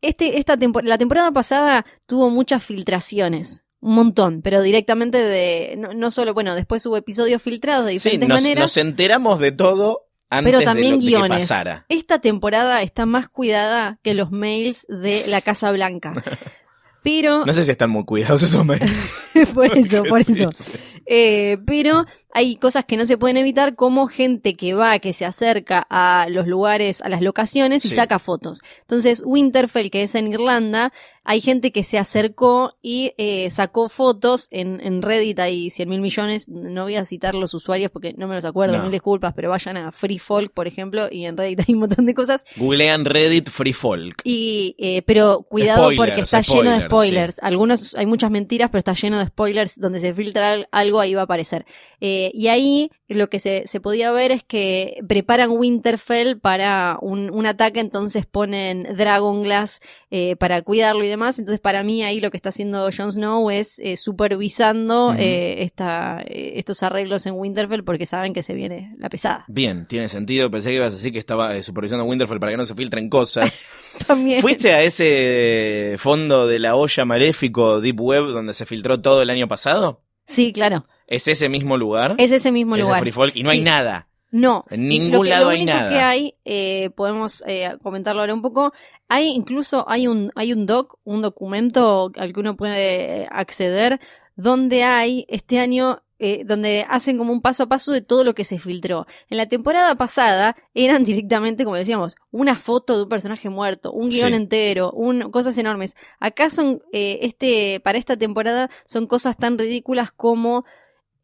[0.00, 3.64] Este, esta tempor- la temporada pasada tuvo muchas filtraciones.
[3.80, 5.74] Un montón, pero directamente de.
[5.78, 8.62] No, no solo, bueno, después hubo episodios filtrados de Sí, diferentes nos, maneras.
[8.62, 11.38] nos enteramos de todo antes Pero también de, lo, de que guiones.
[11.48, 11.86] pasara.
[11.88, 16.12] Esta temporada está más cuidada que los mails de la Casa Blanca.
[17.04, 19.14] Pero No sé si están muy cuidados esos mails.
[19.54, 20.50] por eso, por Sí, eso.
[20.52, 20.64] sí.
[21.10, 25.24] Eh, pero hay cosas que no se pueden evitar, como gente que va, que se
[25.24, 27.94] acerca a los lugares, a las locaciones y Sí.
[27.94, 28.60] saca fotos.
[28.80, 30.92] Entonces, Winterfell, que es en Irlanda,
[31.30, 36.00] hay gente que se acercó y eh, sacó fotos en, en Reddit, hay 100 mil
[36.00, 36.48] millones.
[36.48, 38.84] No voy a citar los usuarios porque no me los acuerdo, No.
[38.84, 42.06] mil disculpas, pero vayan a Free Folk, por ejemplo, y en Reddit hay un montón
[42.06, 42.46] de cosas.
[42.56, 44.22] Googlean Reddit Free Folk.
[44.24, 47.38] Y, eh, pero cuidado Spoilers, porque está lleno de spoilers.
[47.42, 49.78] Algunos, hay muchas mentiras, pero está lleno de spoilers.
[49.78, 51.66] Donde se filtra al- algo, ahí va a aparecer.
[52.00, 57.28] Eh, y ahí lo que se, se podía ver es que preparan Winterfell para un,
[57.30, 61.17] un ataque, entonces ponen Dragon Glass eh, para cuidarlo y demás.
[61.38, 66.22] Entonces, para mí, ahí lo que está haciendo Jon Snow es eh, supervisando eh, esta,
[66.26, 69.44] eh, estos arreglos en Winterfell porque saben que se viene la pesada.
[69.48, 70.50] Bien, tiene sentido.
[70.50, 73.64] Pensé que ibas a decir que estaba supervisando Winterfell para que no se filtren cosas.
[74.06, 74.40] También.
[74.40, 79.30] ¿Fuiste a ese fondo de la olla maléfico Deep Web donde se filtró todo el
[79.30, 80.02] año pasado?
[80.26, 80.86] Sí, claro.
[81.06, 82.14] ¿Es ese mismo lugar?
[82.18, 83.00] Es ese mismo Ese lugar.
[83.00, 84.08] Free Folk y no hay nada.
[84.30, 84.64] No.
[84.70, 85.90] En ningún lo que- lado lo hay único nada.
[85.90, 88.72] que hay, eh, podemos eh, comentarlo ahora un poco,
[89.08, 93.98] hay incluso, hay un, hay un doc, un documento al que uno puede acceder,
[94.36, 98.34] donde hay este año, eh, donde hacen como un paso a paso de todo lo
[98.34, 99.06] que se filtró.
[99.30, 104.10] En la temporada pasada eran directamente, como decíamos, una foto de un personaje muerto, un
[104.10, 104.34] guion Sí.
[104.36, 105.96] entero, un, cosas enormes.
[106.20, 110.64] Acá son, eh, este, para esta temporada son cosas tan ridículas como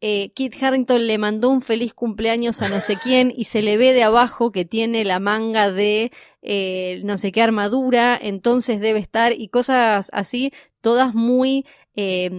[0.07, 3.75] eh, Kit Harrington le mandó un feliz cumpleaños a no sé quién y se le
[3.77, 6.11] ve de abajo que tiene la manga de
[6.43, 11.65] eh, no sé qué armadura, entonces debe estar y cosas así, todas muy...
[11.95, 12.29] eh,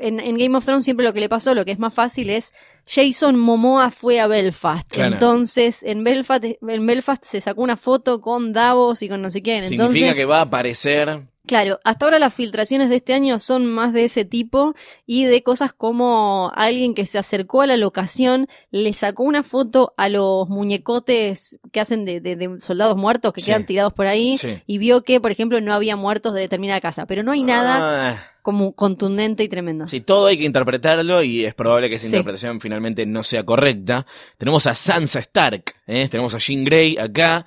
[0.00, 2.30] en, en Game of Thrones siempre lo que le pasó, lo que es más fácil
[2.30, 2.52] es
[2.86, 5.14] Jason Momoa fue a Belfast, Claro.
[5.14, 9.42] entonces en Belfast, en Belfast se sacó una foto con Davos y con no sé
[9.42, 11.22] quién, Significa entonces que va a aparecer.
[11.48, 14.74] Claro, hasta ahora las filtraciones de este año son más de ese tipo
[15.06, 19.94] y de cosas como alguien que se acercó a la locación, le sacó una foto
[19.96, 23.46] a los muñecotes que hacen de, de- de soldados muertos que Sí.
[23.46, 24.58] quedan tirados por ahí Sí.
[24.66, 28.10] y vio que, por ejemplo, no había muertos de determinada casa, pero no hay nada
[28.12, 29.88] Ah, como contundente y tremendo.
[29.88, 32.08] sí, todo hay que interpretarlo y es probable que esa Sí.
[32.14, 34.06] interpretación finalmente no sea correcta.
[34.36, 36.08] Tenemos a Sansa Stark, ¿eh?
[36.10, 37.44] tenemos a Jean Grey acá.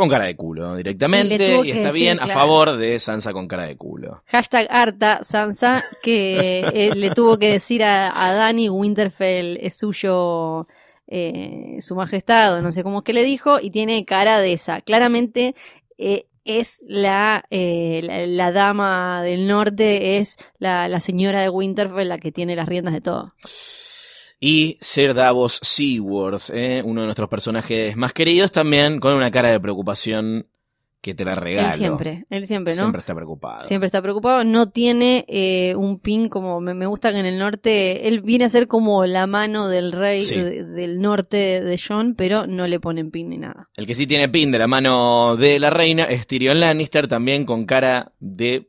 [0.00, 3.64] Con cara de culo directamente y, está decir, bien a favor de Sansa con cara
[3.64, 4.22] de culo.
[4.28, 10.66] Hashtag harta Sansa, que eh, le tuvo que decir a, a Dani Winterfell es suyo
[11.06, 14.54] eh, su majestad, o no sé cómo es que le dijo, y tiene cara de
[14.54, 14.80] esa.
[14.80, 15.54] Claramente
[15.98, 22.08] eh, es la, eh, la, la dama del norte, es la, la señora de Winterfell
[22.08, 23.34] la que tiene las riendas de todo.
[24.40, 26.80] Y Ser Davos Seaworth, ¿eh?
[26.84, 30.46] uno de nuestros personajes más queridos, también con una cara de preocupación
[31.02, 31.68] que te la regalo.
[31.68, 32.82] Él siempre, él siempre, ¿no?
[32.82, 33.62] Siempre está preocupado.
[33.62, 37.38] Siempre está preocupado, no tiene eh, un pin como me, me gusta que en el
[37.38, 40.34] norte él viene a ser como la mano del rey Sí.
[40.36, 43.70] de- del norte de John, pero no le ponen pin ni nada.
[43.76, 47.44] El que sí tiene pin de la mano de la reina es Tyrion Lannister, también
[47.46, 48.68] con cara de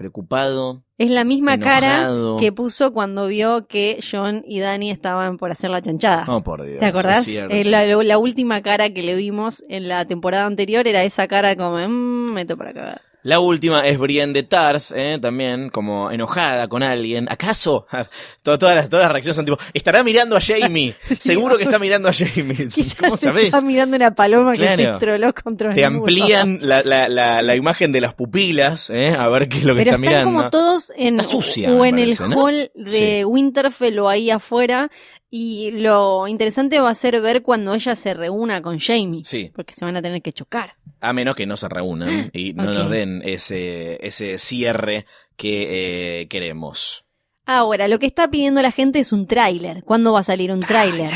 [0.00, 0.82] preocupado.
[0.96, 2.36] Es la misma Enojado.
[2.36, 6.24] cara que puso cuando vio que John y Dani estaban por hacer la chanchada.
[6.26, 6.78] Oh, por Dios.
[6.80, 7.28] ¿Te acordás?
[7.28, 11.54] Eh, la, la última cara que le vimos en la temporada anterior era esa cara
[11.54, 13.02] como, mmm, meto para acá.
[13.22, 15.18] La última es Brienne de Tarth, ¿eh?
[15.20, 17.26] también como enojada con alguien.
[17.30, 17.86] ¿Acaso?
[18.42, 20.94] Todas, todas, las, todas las reacciones son tipo, estará mirando a Jamie.
[21.20, 22.68] Seguro que está mirando a Jamie.
[22.74, 23.44] Quizás ¿Cómo sabés?
[23.46, 27.56] está mirando una paloma que se troló contra Te el amplían la, la, la, la
[27.56, 29.10] imagen de las pupilas, ¿eh?
[29.18, 30.30] a ver qué es lo que Pero está están mirando.
[30.38, 32.36] como todos en, sucia, o en parece, el ¿no?
[32.44, 34.90] hall de Winterfell o ahí afuera.
[35.30, 39.24] Y lo interesante va a ser ver cuando ella se reúna con Jamie.
[39.24, 39.52] Sí.
[39.54, 40.74] Porque se van a tener que chocar.
[41.00, 46.28] A menos que no se reúnan y no nos den ese, ese cierre que eh,
[46.28, 47.06] queremos.
[47.46, 49.84] Ahora, lo que está pidiendo la gente es un tráiler.
[49.84, 51.12] ¿Cuándo va a salir un tráiler?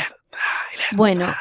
[0.93, 1.33] Bueno,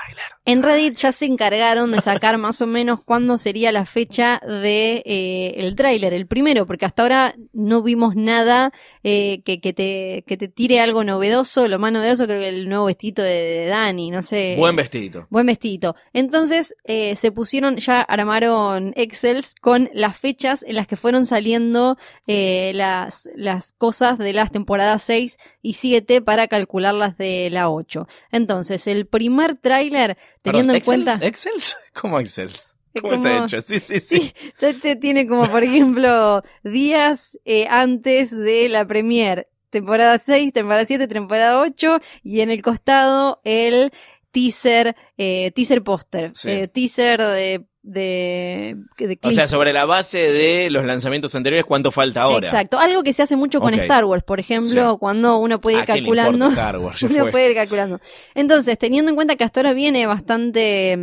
[0.45, 5.01] en Reddit ya se encargaron de sacar más o menos cuándo sería la fecha de
[5.05, 10.23] eh, el tráiler, el primero, porque hasta ahora no vimos nada eh, que, que te,
[10.27, 11.67] que te tire algo novedoso.
[11.67, 14.55] Lo más novedoso creo que el nuevo vestito de, de Dani, no sé.
[14.57, 15.27] Buen vestidito.
[15.29, 15.95] Buen vestidito.
[16.11, 21.97] Entonces eh, se pusieron, ya armaron Excels con las fechas en las que fueron saliendo
[22.27, 28.07] eh, las, las cosas de las temporadas 6 y 7 para calcularlas de la 8.
[28.31, 31.25] Entonces, el primer tráiler, teniendo Perdón, en cuenta...
[31.25, 31.75] ¿Excels?
[31.93, 32.77] ¿Cómo Excels?
[33.01, 33.61] ¿Cómo como- está hecho?
[33.61, 34.17] Sí, sí, sí.
[34.19, 39.47] Sí, este tiene como, por ejemplo, días eh, antes de la premier.
[39.71, 43.91] Temporada 6, temporada 7, temporada 8 y en el costado el
[44.31, 46.49] teaser, eh, teaser póster, Sí.
[46.51, 51.91] eh, teaser de, de, de O sea, sobre la base de los lanzamientos anteriores, ¿cuánto
[51.91, 52.47] falta ahora?
[52.47, 53.73] Exacto, algo que se hace mucho con.
[53.73, 54.97] Star Wars, por ejemplo, Sí.
[54.99, 56.47] cuando uno puede ir ¿A qué le calculando.
[56.49, 57.03] Star Wars?
[57.03, 57.99] Uno puede ir calculando.
[58.35, 60.97] Entonces, teniendo en cuenta que hasta ahora viene bastante,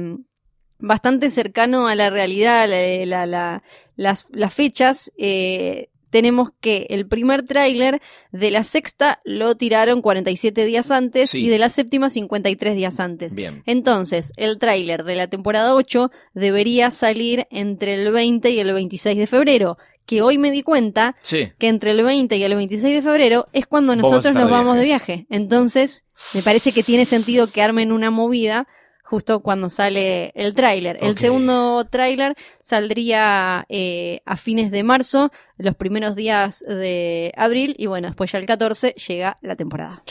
[0.79, 3.63] bastante cercano a la realidad, la- la- la-
[3.97, 8.01] las, las fechas, eh, tenemos que el primer tráiler
[8.33, 11.45] de la sexta lo tiraron 47 días antes Sí.
[11.45, 13.35] y de la séptima 53 días antes.
[13.35, 13.63] Bien.
[13.67, 19.17] Entonces, el tráiler de la temporada 8 debería salir entre el 20 y el 26
[19.17, 21.53] de febrero, que hoy me di cuenta Sí.
[21.59, 24.85] que entre el 20 y el 26 de febrero es cuando nosotros nos vamos de
[24.85, 25.27] viaje.
[25.31, 28.67] Entonces, me parece que tiene sentido que armen una movida
[29.11, 30.97] justo cuando sale el tráiler.
[31.03, 37.87] El segundo tráiler saldría eh, a fines de marzo, los primeros días de abril, y
[37.87, 40.05] bueno, después ya el 14 llega la temporada.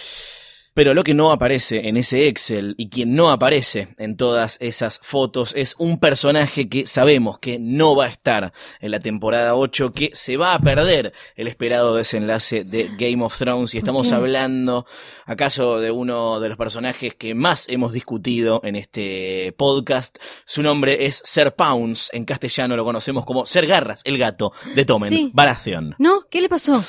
[0.80, 5.02] Pero lo que no aparece en ese Excel y quien no aparece en todas esas
[5.04, 9.92] fotos es un personaje que sabemos que no va a estar en la temporada 8,
[9.92, 13.76] que se va a perder el esperado desenlace de Game of Thrones.
[13.76, 14.86] Y estamos hablando,
[15.26, 20.18] acaso, de uno de los personajes que más hemos discutido en este podcast.
[20.46, 22.10] Su nombre es Ser Pounce.
[22.16, 25.30] En castellano lo conocemos como Ser Garras, el gato de Tomen, Sí.
[25.34, 25.96] Baratheon.
[25.98, 26.22] ¿No?
[26.30, 26.82] ¿Qué le pasó?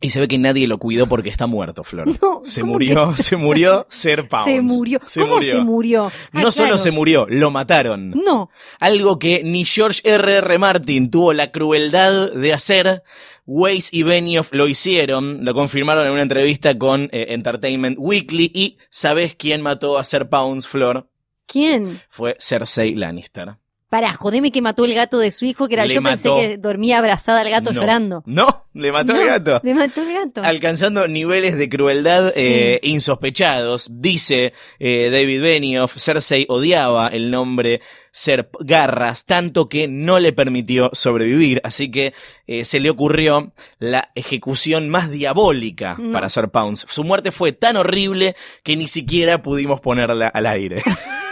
[0.00, 2.08] Y se ve que nadie lo cuidó porque está muerto, Flor.
[2.22, 4.50] No, se ¿cómo murió, se murió Ser Pounds.
[4.50, 5.00] Se murió.
[5.14, 6.12] ¿Cómo se murió?
[6.32, 8.10] Ah, no solo se murió, lo mataron.
[8.10, 8.50] No.
[8.78, 10.38] Algo que ni George R.R.
[10.38, 10.58] R.
[10.58, 13.02] Martin tuvo la crueldad de hacer.
[13.48, 18.50] Weiss y Benioff lo hicieron, lo confirmaron en una entrevista con eh, Entertainment Weekly.
[18.52, 21.08] Y ¿sabes quién mató a Ser Pounds, Flor?
[21.46, 22.00] ¿Quién?
[22.08, 23.56] Fue Cersei Lannister.
[23.88, 26.34] Pará, jodeme que mató el gato de su hijo, que era Le yo mató.
[26.36, 27.80] pensé que dormía abrazada al gato No.
[27.80, 28.22] llorando.
[28.26, 29.60] No, le mató No, al gato.
[29.62, 30.42] Le mató el gato.
[30.42, 32.40] alcanzando niveles de crueldad Sí.
[32.42, 33.88] eh, insospechados.
[33.92, 40.90] Dice eh, David Benioff, Cersei odiaba el nombre Ser Garras, tanto que no le permitió
[40.92, 42.12] sobrevivir, así que
[42.48, 46.10] eh, se le ocurrió la ejecución más diabólica No.
[46.10, 46.86] para Ser Pounds.
[46.88, 50.82] Su muerte fue tan horrible que ni siquiera pudimos ponerla al aire.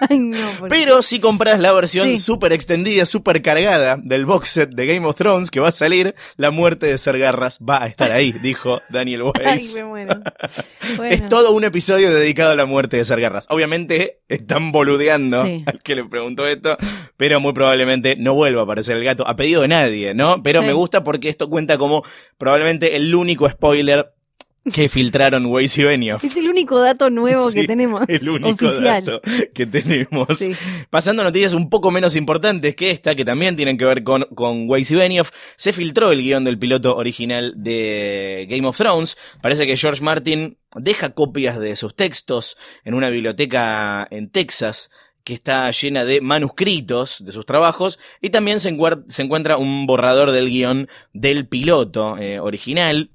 [0.08, 0.36] Ay, no,
[0.68, 2.18] Pero si compras la versión Sí.
[2.18, 6.14] súper extendida, súper cargada del box set de Game of Thrones que va a salir,
[6.36, 9.74] la muerte de Ser Garras va a estar ahí, dijo Daniel Ay, Weiss.
[9.74, 10.20] me muero.
[10.96, 11.14] Bueno.
[11.14, 13.46] Es todo un episodio dedicado a la muerte de Ser Garras.
[13.48, 15.62] Obviamente están boludeando Sí.
[15.66, 16.76] al que le preguntó esto,
[17.16, 20.42] pero muy probablemente no vuelva a aparecer el gato a pedido de nadie, ¿no?
[20.42, 20.66] Pero Sí.
[20.66, 22.02] me gusta porque esto cuenta como
[22.38, 24.12] probablemente el único spoiler
[24.72, 26.22] que filtraron Weiss y Benioff.
[26.22, 28.04] Es el único dato nuevo Sí, que tenemos.
[28.08, 29.04] El único oficial.
[29.04, 29.20] dato
[29.54, 30.28] que tenemos.
[30.36, 30.54] Sí.
[30.90, 34.24] Pasando a noticias un poco menos importantes que esta, que también tienen que ver con,
[34.34, 39.16] con y Benioff, se filtró el guion del piloto original de Game of Thrones.
[39.40, 44.90] Parece que George Martin deja copias de sus textos en una biblioteca en Texas
[45.24, 50.48] que está llena de manuscritos de sus trabajos y también se encuentra un borrador del
[50.48, 53.10] guion del piloto eh, original.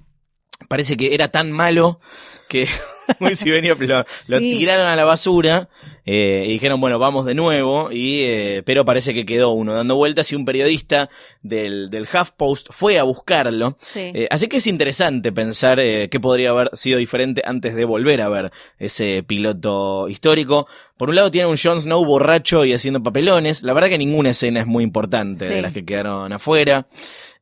[0.67, 1.99] Parece que era tan malo
[2.47, 2.67] que
[3.19, 4.57] Benioff lo, Sí.
[4.57, 5.67] tiraron a la basura
[6.05, 9.95] eh, y dijeron, bueno, vamos de nuevo, y, eh, pero parece que quedó uno dando
[9.95, 11.09] vueltas y un periodista
[11.41, 13.77] del, del HuffPost fue a buscarlo.
[13.79, 14.11] Sí.
[14.13, 18.21] Eh, así que es interesante pensar eh, qué podría haber sido diferente antes de volver
[18.21, 20.67] a ver ese piloto histórico.
[20.97, 23.63] Por un lado tiene un Jon Snow borracho y haciendo papelones.
[23.63, 25.53] La verdad que ninguna escena es muy importante Sí.
[25.55, 26.87] de las que quedaron afuera.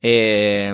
[0.05, 0.73] Eh,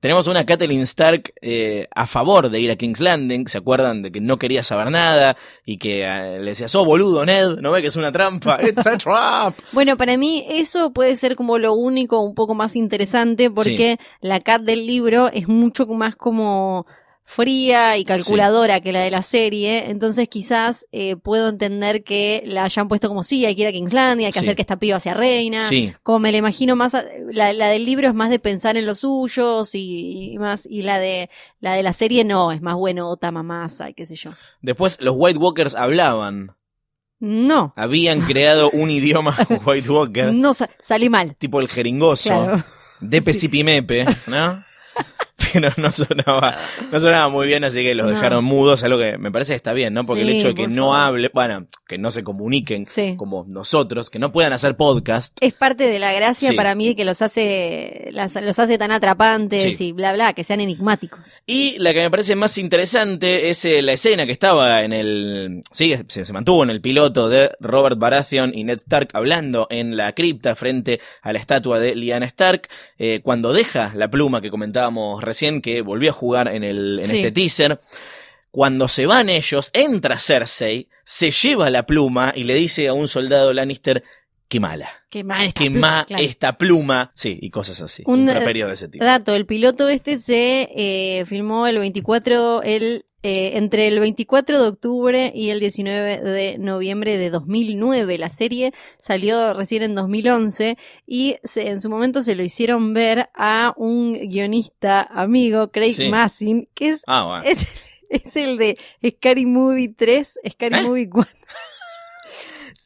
[0.00, 3.48] tenemos una Catelyn Stark eh, a favor de ir a King's Landing.
[3.48, 5.36] ¿Se acuerdan de que no quería saber nada?
[5.64, 8.58] Y que eh, le decía, sos boludo, Ned, ¿no ve que es una trampa?
[8.62, 9.54] It's a trap.
[9.72, 14.40] Bueno, para mí eso puede ser como lo único un poco más interesante porque la
[14.40, 16.86] cat del libro es mucho más como
[17.28, 22.62] fría y calculadora que la de la serie, entonces quizás eh, puedo entender que la
[22.64, 24.44] hayan puesto como sí, hay que ir a Kingslandia, hay que Sí.
[24.44, 25.92] hacer que esta piba sea reina, Sí.
[26.04, 28.86] como me la imagino más, a- la, la del libro es más de pensar en
[28.86, 32.76] los suyos y, y más, y la de la de la serie no, es más
[32.76, 34.30] bueno, ota mamasa, y qué sé yo.
[34.62, 36.52] Después los White Walkers hablaban.
[37.18, 39.36] No, Habían creado un idioma
[39.66, 42.28] White Walker, no sa- salí mal, tipo el jeringoso.
[42.28, 42.64] claro.
[43.00, 44.62] de Pesipimepe, ¿no?
[45.76, 46.56] No sonaba,
[46.92, 48.12] no sonaba muy bien, así que los No.
[48.12, 50.04] dejaron mudos, algo que me parece que está bien, ¿no?
[50.04, 50.98] Porque el hecho de que no favor.
[50.98, 53.14] hable, bueno, que no se comuniquen Sí.
[53.16, 55.36] como nosotros, que no puedan hacer podcast.
[55.40, 56.56] es parte de la gracia Sí.
[56.56, 60.60] para mí que los hace las- los hace tan atrapantes y bla bla que sean
[60.60, 64.92] enigmáticos Y la que me parece más interesante es eh, la escena que estaba en
[64.92, 69.66] el, sí, se, se mantuvo en el piloto de Robert Baratheon y Ned Stark hablando
[69.70, 74.40] en la cripta frente a la estatua de Lyanna Stark, eh, cuando deja la pluma
[74.40, 77.16] que comentábamos recién, que volvió a jugar en, el, en Sí.
[77.18, 77.80] este teaser.
[78.50, 83.06] Cuando se van ellos, entra Cersei, se lleva la pluma y le dice a un
[83.08, 84.02] soldado Lannister,
[84.48, 87.12] qué mala, qué mal esta qué pluma, esta pluma.
[87.14, 88.02] Sí, y cosas así.
[88.06, 89.04] Un, Un, de ese tipo.
[89.04, 94.68] dato el piloto este se eh, filmó el 24 el eh, entre el 24 de
[94.68, 100.76] octubre y el 19 de noviembre de 2009 la serie salió recién en 2011
[101.06, 106.08] y se- en su momento se lo hicieron ver a un guionista amigo Craig Sí.
[106.08, 107.44] Massin que es Ah, bueno.
[107.44, 107.66] Es,
[108.10, 110.82] es el de Scary Movie 3, Scary ¿Eh?
[110.82, 111.32] Movie 4.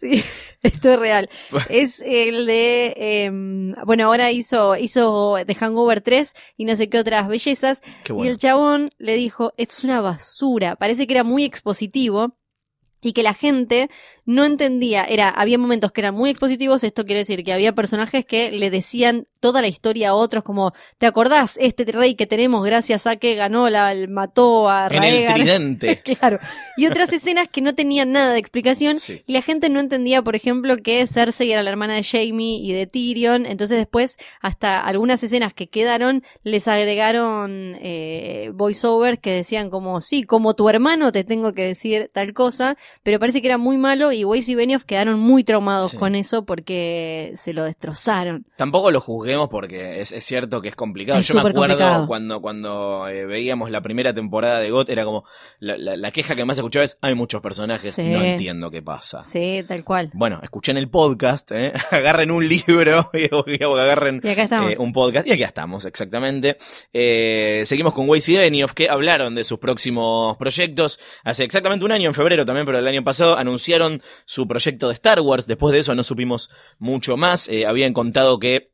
[0.00, 0.24] Sí,
[0.62, 1.28] esto es real.
[1.68, 6.98] Es el de, em, bueno, ahora hizo, hizo The Hangover 3 y no sé qué
[6.98, 7.82] otras bellezas.
[8.04, 8.30] Qué Y bueno.
[8.30, 10.76] el chabón le dijo, esto es una basura.
[10.76, 12.36] Parece que era muy expositivo.
[13.02, 13.88] Y que la gente
[14.30, 18.24] no entendía, era, había momentos que eran muy expositivos, esto quiere decir que había personajes
[18.24, 21.56] que le decían toda la historia a otros, como, ¿te acordás?
[21.60, 25.34] Este rey que tenemos gracias a que ganó, la, mató a En el Raegan.
[25.34, 26.02] tridente.
[26.20, 26.38] claro.
[26.76, 29.00] Y otras escenas que no tenían nada de explicación.
[29.00, 29.22] Sí.
[29.26, 32.72] Y la gente no entendía, por ejemplo, que Cersei era la hermana de Jaime y
[32.72, 33.46] de Tyrion.
[33.46, 40.22] Entonces después, hasta algunas escenas que quedaron, les agregaron eh, voiceover que decían como, sí,
[40.22, 42.76] como tu hermano te tengo que decir tal cosa.
[43.02, 45.96] Pero parece que era muy malo y Weiss y Benioff quedaron muy traumados Sí.
[45.96, 48.44] con eso porque se lo destrozaron.
[48.56, 51.20] Tampoco lo juzgué toquemos porque es, es cierto que es complicado.
[51.20, 52.06] Es Yo me acuerdo complicado.
[52.09, 55.24] cuando, cuando eh, veíamos la primera temporada de GOT, era como
[55.61, 58.02] la, la- la queja que más escuchaba es hay muchos personajes, Sí.
[58.02, 59.22] no entiendo qué pasa.
[59.22, 60.11] Sí, tal cual.
[60.14, 61.72] Bueno, escuchen el podcast, ¿eh?
[61.92, 63.24] agarren un libro y,
[63.56, 65.26] y agarren Y eh, un podcast.
[65.28, 66.56] Y aquí estamos, exactamente.
[66.92, 70.98] Eh, seguimos con Weiss y Benioff, que hablaron de sus próximos proyectos.
[71.24, 74.94] Hace exactamente un año, en febrero también, pero el año pasado, anunciaron su proyecto de
[74.94, 75.46] Star Wars.
[75.46, 77.48] Después de eso no supimos mucho más.
[77.48, 78.70] Eh, habían contado que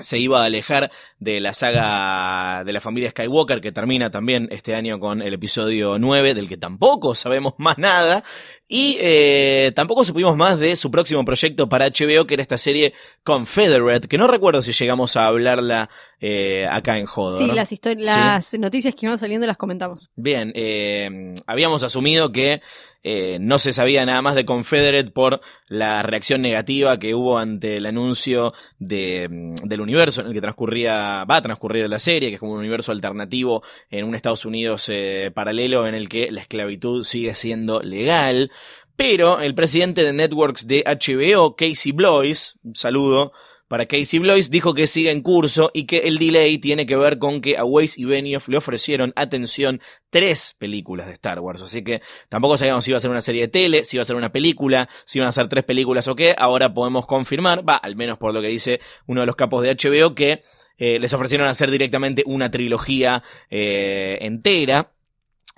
[0.00, 4.74] se iba a alejar de la saga de la familia Skywalker, que termina también este
[4.74, 8.24] año con el episodio 9, del que tampoco sabemos más nada.
[8.66, 12.94] Y eh, tampoco supimos más de su próximo proyecto para HBO, que era esta serie
[13.24, 17.38] Confederate, que no recuerdo si llegamos a hablarla eh, acá en Jodo.
[17.38, 17.54] Sí, ¿no?
[17.98, 20.10] las, noticias que iban saliendo las comentamos.
[20.14, 22.62] Bien, eh, habíamos asumido que
[23.02, 27.78] eh, no se sabía nada más de Confederate por la reacción negativa que hubo ante
[27.78, 32.28] el anuncio de, mm, del universo en el que transcurría, va a transcurrir la serie,
[32.28, 36.30] que es como un universo alternativo en un Estados Unidos eh, paralelo en el que
[36.30, 38.50] la esclavitud sigue siendo legal.
[38.96, 43.32] Pero el presidente de Networks de HBO, Casey Blois, un saludo
[43.70, 47.20] para Casey Blois, dijo que sigue en curso y que el delay tiene que ver
[47.20, 51.62] con que a Weiss y Benioff le ofrecieron, atención, tres películas de Star Wars.
[51.62, 54.04] Así que tampoco sabíamos si iba a ser una serie de tele, si iba a
[54.04, 56.34] ser una película, si iban a ser tres películas o qué.
[56.36, 59.76] Ahora podemos confirmar, va, al menos por lo que dice uno de los capos de
[59.76, 60.42] HBO, que
[60.76, 64.94] eh, les ofrecieron hacer directamente una trilogía eh, entera.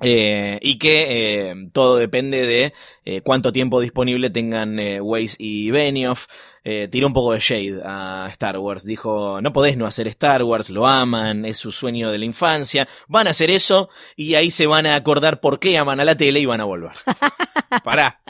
[0.02, 2.72] Eh, y que eh, todo depende de
[3.04, 6.26] eh, cuánto tiempo disponible tengan Weiss y Benioff.
[6.64, 8.84] Tiró un poco de shade a Star Wars.
[8.84, 12.88] Dijo, no podés no hacer Star Wars, lo aman, es su sueño de la infancia.
[13.08, 16.16] Van a hacer eso y ahí se van a acordar por qué aman a la
[16.16, 16.92] tele y van a volver.
[17.84, 18.20] pará.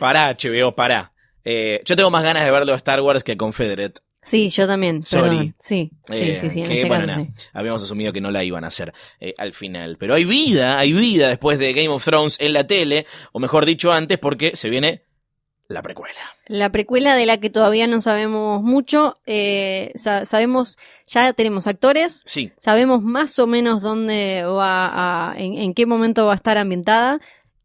[0.00, 1.12] Pará, HBO, pará.
[1.44, 4.00] Yo tengo más ganas de verlo a Star Wars que a Confederate.
[4.26, 5.06] Sí, yo también.
[5.06, 5.22] Sorry.
[5.28, 5.54] Perdón.
[5.58, 7.48] Sí, sí, Eh, sí, que, este bueno, caso, nada, sí.
[7.54, 9.96] habíamos asumido que no la iban a hacer eh, al final.
[9.98, 13.64] Pero hay vida, hay vida después de Game of Thrones en la tele, o mejor
[13.64, 15.02] dicho antes, porque se viene
[15.68, 16.18] la precuela.
[16.46, 22.20] La precuela de la que todavía no sabemos mucho, eh, sa- sabemos, ya tenemos actores,
[22.24, 26.56] Sí, sabemos más o menos dónde va a, en, en qué momento va a estar
[26.56, 27.18] ambientada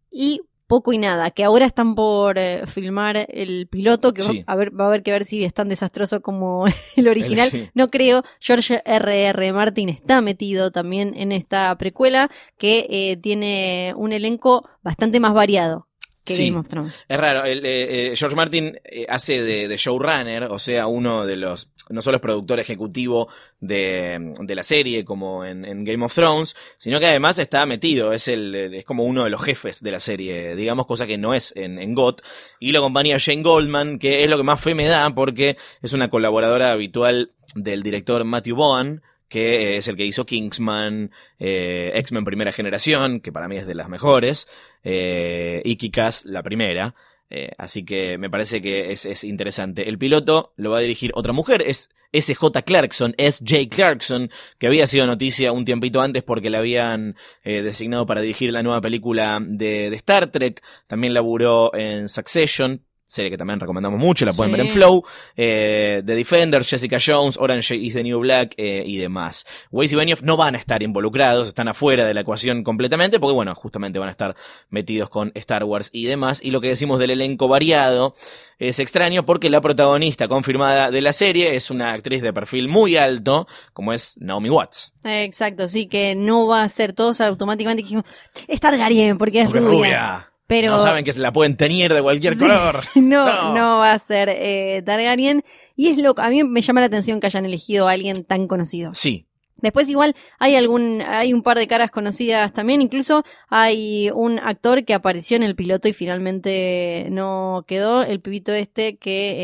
[0.10, 0.42] y
[0.72, 4.72] poco y nada, que ahora están por eh, filmar el piloto, que va- a ver,
[4.80, 6.66] va a haber que ver si es tan desastroso como
[6.96, 7.50] el original.
[7.52, 7.68] sí.
[7.74, 9.26] No creo, George R.R.
[9.28, 9.54] R.
[9.54, 15.88] Martin está metido también en esta precuela que eh, tiene un elenco bastante más variado
[16.24, 16.46] que Sí.
[16.48, 17.00] Game of Thrones.
[17.10, 21.26] Es raro, el, eh, eh, George Martin eh, hace de, de showrunner, o sea, uno
[21.26, 23.28] de los, no solo es productor ejecutivo
[23.60, 28.28] de, de la serie como en, Game of Thrones, sino que además está metido, es
[28.28, 31.56] el, es como uno de los jefes de la serie, digamos, cosa que no es
[31.56, 32.22] en, en GOT,
[32.60, 35.94] y lo acompaña Jane Goldman, que es lo que más fe me da porque es
[35.94, 42.26] una colaboradora habitual del director Matthew Bowen, que es el que hizo Kingsman, eh, X-Men
[42.26, 44.48] Primera Generación, que para mí es de las mejores,
[44.84, 46.96] eh, y Kick-Ass, la primera.
[47.34, 49.88] Eh, así que me parece que es, es interesante.
[49.88, 52.62] El piloto lo va a dirigir otra mujer, es S.J.
[52.64, 53.70] Clarkson, S.J.
[53.74, 58.52] Clarkson, que había sido noticia un tiempito antes porque la habían eh, designado para dirigir
[58.52, 60.62] la nueva película de, de Star Trek.
[60.88, 64.58] También laburó en Succession, serie que también recomendamos mucho, la pueden Sí.
[64.58, 65.04] ver en Flow.
[65.36, 69.46] Eh, The Defenders, Jessica Jones, Orange is the New Black eh, y demás.
[69.72, 73.34] Weiss y Benioff no van a estar involucrados, están afuera de la ecuación completamente, porque
[73.34, 74.36] bueno, justamente van a estar
[74.70, 76.40] metidos con Star Wars y demás.
[76.44, 78.16] Y lo que decimos del elenco variado
[78.60, 82.96] es extraño porque la protagonista confirmada de la serie es una actriz de perfil muy
[82.96, 84.94] alto, como es Naomi Watts.
[85.04, 88.06] Exacto, sí, que no va a ser todos automáticamente que dijimos,
[88.48, 90.31] es Targaryen porque es Porque rubia.
[90.52, 92.84] Pero No saben que se la pueden teñir de cualquier color.
[92.96, 93.54] no, No.
[93.54, 95.46] no, va a ser eh, Targaryen.
[95.78, 98.48] Y es loco, a mí me llama la atención que hayan elegido a alguien tan
[98.48, 98.94] conocido.
[98.94, 99.26] Sí,
[99.62, 104.84] Después igual hay algún, hay un par de caras conocidas también, incluso hay un actor
[104.84, 109.36] que apareció en el piloto y finalmente no quedó, el pibito este que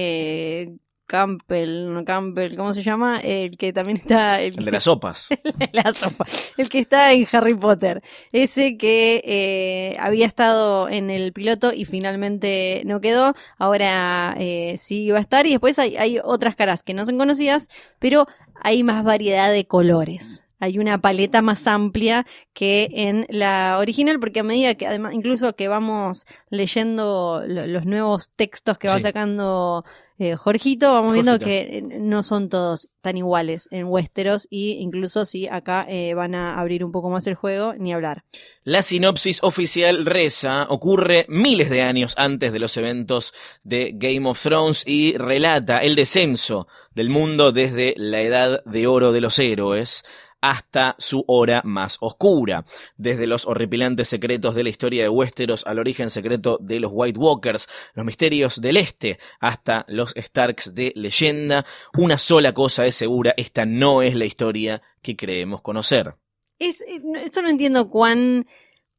[0.64, 0.76] eh,
[1.08, 3.20] Campbell, no Campbell, ¿cómo se llama?
[3.20, 5.30] El que también está, el, el de las sopas.
[5.72, 6.26] la sopa,
[6.58, 8.04] el que está en Harry Potter,
[8.34, 15.10] ese que eh, había estado en el piloto y finalmente no quedó, ahora eh, sí
[15.10, 18.28] va a estar y después hay, hay otras caras que no son conocidas, pero
[18.62, 20.47] hay más variedad de colores.
[20.60, 25.56] Hay una paleta más amplia que en la original, porque a medida que, además, incluso
[25.56, 29.02] que vamos leyendo lo- los nuevos textos que va Sí.
[29.04, 29.84] sacando
[30.20, 35.26] eh, Jorgito, vamos viendo que eh, no son todos tan iguales en Westeros, y incluso
[35.26, 38.24] si acá eh, van a abrir un poco más el juego, ni hablar.
[38.64, 43.32] La sinopsis oficial reza, ocurre miles de años antes de los eventos
[43.62, 49.12] de Game of Thrones y relata el descenso del mundo desde la edad de oro
[49.12, 50.04] de los héroes
[50.42, 52.64] hasta su hora más oscura,
[52.96, 57.20] desde los horripilantes secretos de la historia de Westeros al origen secreto de los White
[57.20, 61.66] Walkers, los misterios del este, hasta los Starks de leyenda,
[61.98, 66.16] una sola cosa es segura, esta no es la historia que creemos conocer.
[66.60, 68.46] Es, eh, no- eso no entiendo cuán,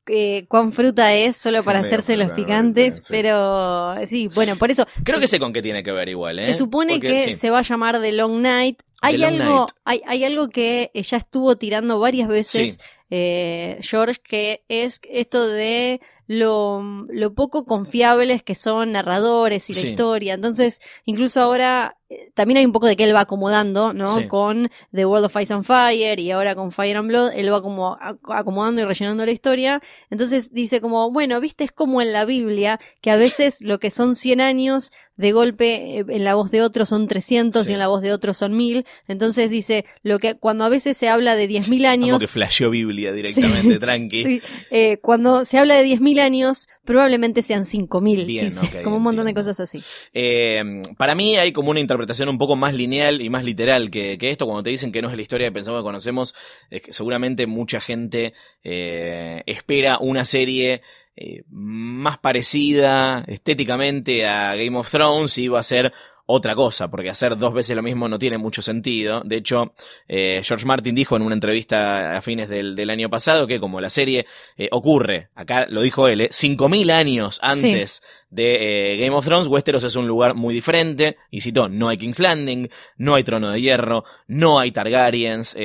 [0.06, 3.02] eh, cuán fruta es solo para hacerse los picantes, sí.
[3.08, 6.46] pero sí, bueno, por eso Creo que sé con qué tiene que ver igual, ¿eh?
[6.46, 7.34] se supone Porque, que sí.
[7.34, 8.80] se va a llamar The Long Night.
[9.00, 12.78] Hay algo, hay, hay algo que eh, ya estuvo tirando varias veces Sí.
[13.10, 19.80] eh, George, que es esto de lo, lo poco confiables que son narradores y la
[19.80, 19.88] Sí.
[19.88, 20.34] historia.
[20.34, 21.96] Entonces, incluso ahora
[22.34, 24.18] también hay un poco de que él va acomodando, ¿no?
[24.18, 24.26] Sí.
[24.28, 27.60] Con The World of Ice and Fire y ahora con Fire and Blood, él va
[27.60, 29.80] como ac- acomodando y rellenando la historia.
[30.10, 33.90] Entonces dice como, bueno, viste, es como en la Biblia, que a veces lo que
[33.90, 37.70] son 100 años, de golpe eh, en la voz de otro son 300 Sí.
[37.70, 38.86] y en la voz de otro son 1000.
[39.08, 42.70] Entonces dice, lo que cuando a veces se habla de 10.000 Como años, que flasheó
[42.70, 44.22] Biblia directamente, tranqui.
[44.24, 48.26] sí, eh, cuando se habla de 10.000 años, probablemente sean 5.000.
[48.26, 49.82] Bien, dice, ok, como un montón de cosas así.
[50.14, 51.97] Eh, para mí hay como una interpretación
[52.28, 54.46] un poco más lineal y más literal que, que esto.
[54.46, 56.34] Cuando te dicen que no es la historia que pensamos que conocemos,
[56.70, 58.34] es que seguramente mucha gente
[58.64, 60.82] eh, espera una serie
[61.16, 65.92] eh, más parecida estéticamente a Game of Thrones y va a ser
[66.30, 69.22] otra cosa, porque hacer dos veces lo mismo no tiene mucho sentido.
[69.24, 69.72] De hecho,
[70.08, 73.80] eh, George Martin dijo en una entrevista a fines del, del año pasado que como
[73.80, 74.26] la serie
[74.58, 79.84] eh, ocurre, acá lo dijo él, eh, 5.000 años antes de Game of Thrones, Westeros
[79.84, 82.68] es un lugar muy diferente, y citó, no hay King's Landing,
[82.98, 85.56] no hay Trono de Hierro, no hay Targaryens,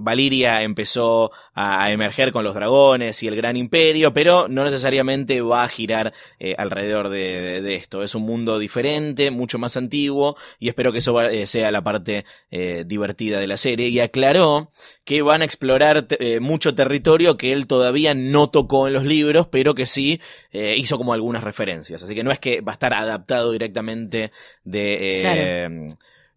[0.00, 5.42] Valiria empezó a, a emerger con los dragones y el gran imperio, pero no necesariamente
[5.42, 6.12] va a girar
[6.56, 8.02] alrededor de, de- de esto.
[8.02, 12.24] Es un mundo diferente, mucho más antiguo, y espero que eso eh, sea la parte
[12.50, 13.88] eh, divertida de la serie.
[13.88, 14.70] Y aclaró
[15.04, 19.48] que van a explorar eh, mucho territorio que él todavía no tocó en los libros,
[19.48, 20.20] pero que sí
[20.52, 22.02] hizo como algunas referencias.
[22.02, 24.32] Así que no es que va a estar adaptado directamente
[24.64, 25.86] de...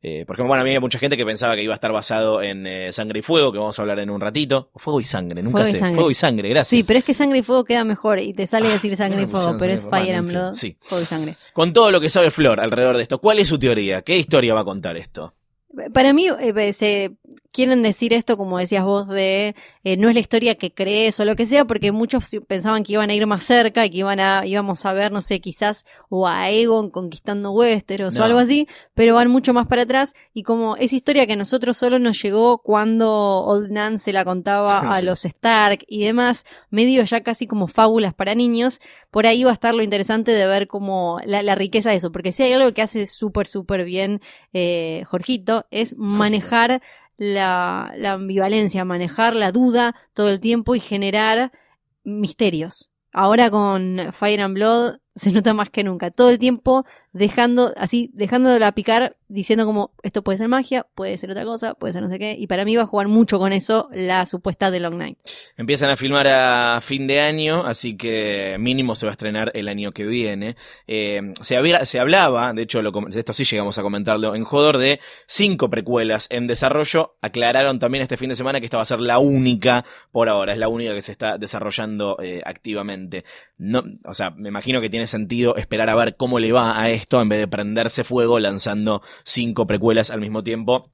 [0.03, 2.41] eh, porque bueno, a mí hay mucha gente que pensaba que iba a estar basado
[2.41, 4.69] en eh, Sangre y Fuego, que vamos a hablar en un ratito.
[4.75, 5.79] Fuego y Sangre, nunca Fuego y sé.
[5.79, 5.95] Sangre.
[5.95, 6.67] Fuego y Sangre, gracias.
[6.67, 9.21] Sí, pero es que sangre y fuego queda mejor y te sale Ah, decir sangre
[9.23, 10.77] y bueno, fuego, pero es y Fire and Blood, sí.
[10.81, 11.35] fuego y sangre.
[11.53, 14.01] Con todo lo que sabe Flor alrededor de esto, ¿cuál es su teoría?
[14.01, 15.33] ¿Qué historia va a contar esto?
[15.93, 17.15] Para mí, eh, se
[17.51, 21.25] quieren decir esto, como decías vos, de eh, no es la historia que crees o
[21.25, 24.19] lo que sea, porque muchos pensaban que iban a ir más cerca y que iban
[24.19, 28.21] a, íbamos a ver, no sé, quizás o a Aegon conquistando Westeros No.
[28.21, 31.37] o algo así, pero van mucho más para atrás y como es historia que a
[31.37, 36.45] nosotros solo nos llegó cuando Old Nan se la contaba a los Stark y demás,
[36.71, 38.79] medio ya casi como fábulas para niños,
[39.11, 42.11] por ahí va a estar lo interesante de ver como la, la riqueza de eso,
[42.11, 44.21] porque si hay algo que hace súper, súper bien
[44.53, 46.81] eh, Jorgito, es manejar
[47.17, 51.51] la, la ambivalencia, manejar la duda todo el tiempo y generar
[52.03, 52.89] misterios.
[53.11, 56.11] Ahora con Fire and Blood se nota más que nunca.
[56.11, 61.31] Todo el tiempo dejando, así, dejándola picar, diciendo como, esto puede ser magia, puede ser
[61.31, 62.35] otra cosa, puede ser no sé qué.
[62.37, 65.17] Y para mí va a jugar mucho con eso la supuesta de Long Night.
[65.55, 69.67] Empiezan a filmar a fin de año, así que mínimo se va a estrenar el
[69.67, 70.55] año que viene.
[70.87, 76.27] Eh, se, hablaba, de hecho, esto sí llegamos a comentarlo en Jodor, de cinco precuelas
[76.31, 77.15] en desarrollo.
[77.21, 80.53] Aclararon también este fin de semana que esta va a ser la única por ahora,
[80.53, 83.23] es la única que se está desarrollando eh, activamente.
[83.57, 86.91] No, o sea, me imagino que tiene sentido esperar a ver cómo le va a
[87.03, 90.89] esto en vez de prenderse fuego lanzando cinco precuelas al mismo tiempo.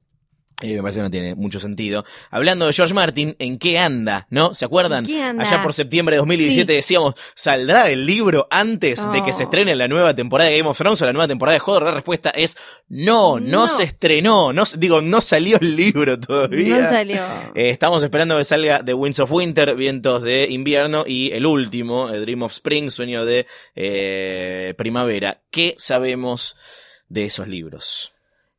[0.62, 2.04] Eh, me parece que no tiene mucho sentido.
[2.30, 4.26] Hablando de George Martin, ¿en qué anda?
[4.30, 4.52] ¿No?
[4.54, 5.04] ¿Se acuerdan?
[5.06, 5.44] ¿En qué anda?
[5.44, 6.76] Allá por septiembre de 2017 Sí.
[6.76, 9.46] decíamos, ¿saldrá el libro antes de que se Oh.
[9.46, 11.82] estrene la nueva temporada de Game of Thrones o la nueva temporada de Joder?
[11.84, 12.56] La respuesta es
[12.88, 13.68] no, no, No.
[13.68, 14.52] se estrenó.
[14.52, 16.80] No, digo, no salió el libro todavía.
[16.82, 17.22] No salió.
[17.54, 22.08] Eh, estamos esperando que salga The Winds of Winter, Vientos de Invierno, y el último,
[22.10, 23.46] Dream of Spring, Sueño de
[23.76, 25.40] eh, Primavera.
[25.50, 26.56] ¿Qué sabemos
[27.08, 28.12] de esos libros?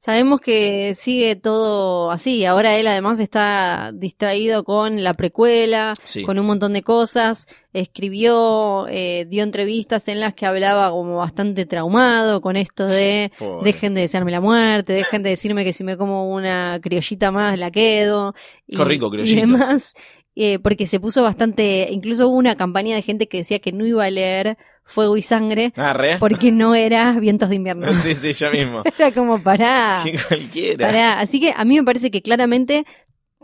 [0.04, 2.44] Sabemos que sigue todo así.
[2.46, 6.24] Ahora él además está distraído con la precuela, Sí.
[6.24, 7.46] con un montón de cosas.
[7.72, 13.64] Escribió, eh, dio entrevistas en las que hablaba como bastante traumado con esto de Pobre.
[13.74, 17.60] dejen de desearme la muerte, dejen de decirme que si me como una criollita más
[17.60, 18.34] la quedo.
[18.66, 19.94] Y, rico, y demás.
[20.44, 23.86] Eh, porque se puso bastante, incluso hubo una campaña de gente que decía que no
[23.86, 26.18] iba a leer Fuego y Sangre Ah, ¿re?
[26.18, 27.88] porque no era Vientos de invierno.
[28.02, 28.82] Sí, sí, yo mismo.
[28.98, 30.88] Era como para, cualquiera.
[30.88, 31.20] para.
[31.20, 32.86] Así que a mí me parece que claramente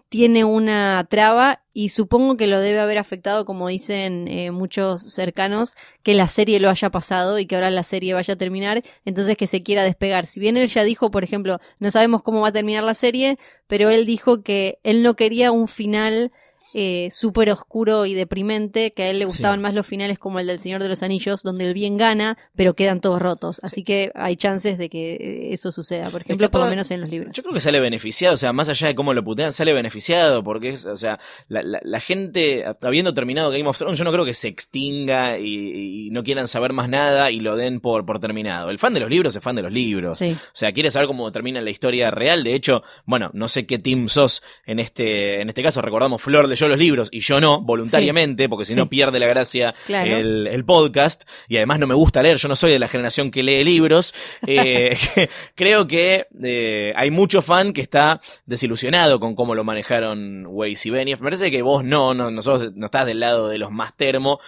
[0.09, 5.75] tiene una traba y supongo que lo debe haber afectado, como dicen eh, muchos cercanos,
[6.01, 9.35] que la serie lo haya pasado y que ahora la serie vaya a terminar, entonces
[9.35, 10.25] que se quiera despegar.
[10.25, 13.37] Si bien él ya dijo, por ejemplo, no sabemos cómo va a terminar la serie,
[13.67, 16.31] pero él dijo que él no quería un final
[16.73, 19.63] eh, súper oscuro y deprimente, que a él le gustaban Sí.
[19.63, 22.75] más los finales como el del Señor de los Anillos, donde el bien gana, pero
[22.75, 23.59] quedan todos rotos.
[23.63, 27.01] Así que hay chances de que eh, eso suceda, por ejemplo, por lo menos en
[27.01, 27.31] los libros.
[27.33, 30.43] Yo creo que sale beneficiado, o sea, más allá de cómo lo putean, sale beneficiado,
[30.43, 34.11] porque es, o sea, la, la- la gente, habiendo terminado Game of Thrones, yo no
[34.11, 38.05] creo que se extinga y, y no quieran saber más nada y lo den por,
[38.05, 38.69] por terminado.
[38.69, 40.19] El fan de los libros es fan de los libros.
[40.19, 40.31] Sí.
[40.31, 42.43] O sea, quiere saber cómo termina la historia real.
[42.43, 45.81] De hecho, bueno, no sé qué team sos en este, en este caso.
[45.81, 48.77] Recordamos, Flor leyó los libros y yo no, voluntariamente, porque si Sí.
[48.79, 50.15] no pierde la gracia Claro.
[50.17, 51.23] el, el podcast.
[51.47, 54.13] Y además no me gusta leer, yo no soy de la generación que lee libros.
[54.45, 54.97] Eh,
[55.55, 60.89] creo que eh, hay mucho fan que está desilusionado con cómo lo manejaron Weiss y
[60.89, 61.19] Benioff.
[61.21, 63.95] Me parece que vos no, no, no, sos- no estás del lado de los más
[63.95, 64.39] termo.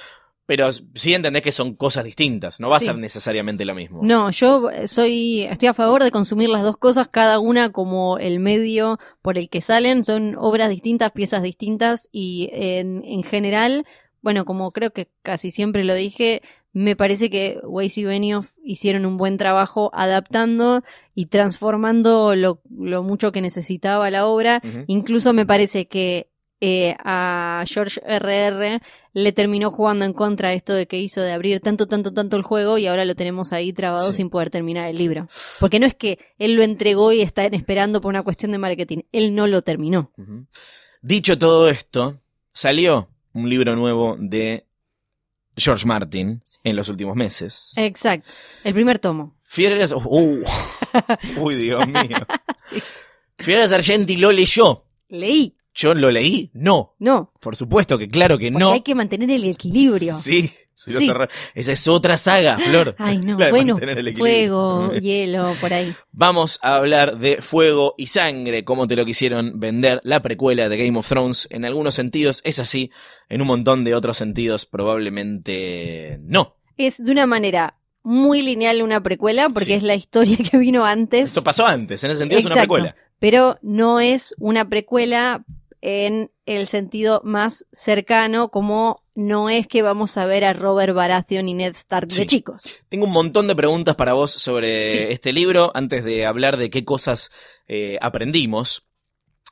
[0.49, 3.99] Pero sí entendés que son cosas distintas, no va a ser necesariamente lo mismo.
[4.01, 8.17] No, yo eh, soy, estoy a favor de consumir las dos cosas, cada una como
[8.17, 13.85] el medio por el que salen, son obras distintas, piezas distintas y en, en general,
[14.23, 16.41] bueno, como creo que casi siempre lo dije,
[16.73, 20.83] me parece que Weiss y Benioff hicieron un buen trabajo adaptando
[21.13, 24.63] y transformando lo, lo mucho que necesitaba la obra.
[24.87, 26.31] Incluso me parece que
[26.61, 28.81] eh, a George R.R.
[29.13, 32.43] le terminó jugando en contra esto de que hizo de abrir tanto, tanto, tanto el
[32.43, 34.17] juego y ahora lo tenemos ahí trabado Sí.
[34.17, 35.27] sin poder terminar el libro.
[35.59, 38.99] Porque no es que él lo entregó y están esperando por una cuestión de marketing,
[39.11, 40.11] él no lo terminó.
[41.01, 42.19] Dicho todo esto,
[42.51, 44.65] salió un libro nuevo de
[45.55, 47.71] George Martin en los últimos meses.
[47.77, 48.31] Exacto,
[48.63, 49.37] el primer tomo.
[49.43, 49.93] Fieras...
[49.93, 50.43] Uh,
[51.37, 52.17] uy, Dios mío.
[52.69, 52.81] Sí.
[53.39, 54.85] Fieras Argenti lo leyó.
[55.07, 56.51] Leí, ¿Yo lo leí?
[56.53, 56.95] No.
[56.99, 58.71] no, Por supuesto que claro que porque no.
[58.73, 60.13] hay que mantener el equilibrio.
[60.17, 60.51] Sí.
[60.75, 61.09] sí.
[61.55, 62.95] Esa es otra saga, Flor.
[62.99, 63.77] Ay, no, bueno,
[64.17, 65.95] fuego, hielo, por ahí.
[66.11, 70.75] Vamos a hablar de Fuego y Sangre, como te lo quisieron vender, la precuela de
[70.77, 71.47] Game of Thrones.
[71.49, 72.91] En algunos sentidos es así,
[73.29, 76.57] en un montón de otros sentidos probablemente no.
[76.75, 79.73] Es de una manera muy lineal una precuela, porque Sí.
[79.73, 81.25] es la historia que vino antes.
[81.25, 82.95] Esto pasó antes, en ese sentido es una precuela.
[83.19, 85.43] pero no es una precuela
[85.81, 91.47] en el sentido más cercano, como no es que vamos a ver a Robert Baratheon
[91.49, 92.21] y Ned Stark Sí.
[92.21, 92.63] de chicos.
[92.89, 94.97] Tengo un montón de preguntas para vos sobre Sí.
[95.09, 97.31] este libro, antes de hablar de qué cosas
[97.67, 98.85] eh, aprendimos.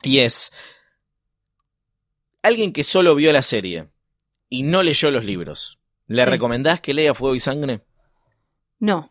[0.02, 0.52] Y es,
[2.42, 3.88] alguien que solo vio la serie
[4.48, 6.30] y no leyó los libros, ¿le Sí.
[6.30, 7.80] recomendás que lea Fuego y Sangre?
[8.78, 9.10] No.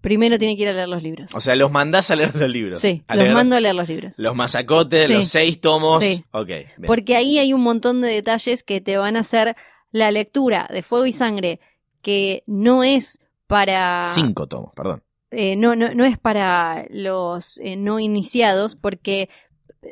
[0.00, 1.34] Primero tiene que ir a leer los libros.
[1.34, 2.78] O sea, los mandás a leer los libros.
[2.78, 4.18] Sí, A los leer mando a leer los libros.
[4.18, 5.14] Los masacotes, Sí.
[5.14, 6.04] los seis tomos.
[6.04, 6.24] Sí.
[6.30, 6.46] Ok.
[6.46, 6.66] bien.
[6.86, 9.56] Porque ahí hay un montón de detalles que te van a hacer
[9.90, 11.60] la lectura de Fuego y Sangre,
[12.02, 14.06] que no es para...
[14.08, 15.02] Cinco tomos, perdón.
[15.30, 19.28] eh, no, no, no es para los eh, no iniciados, porque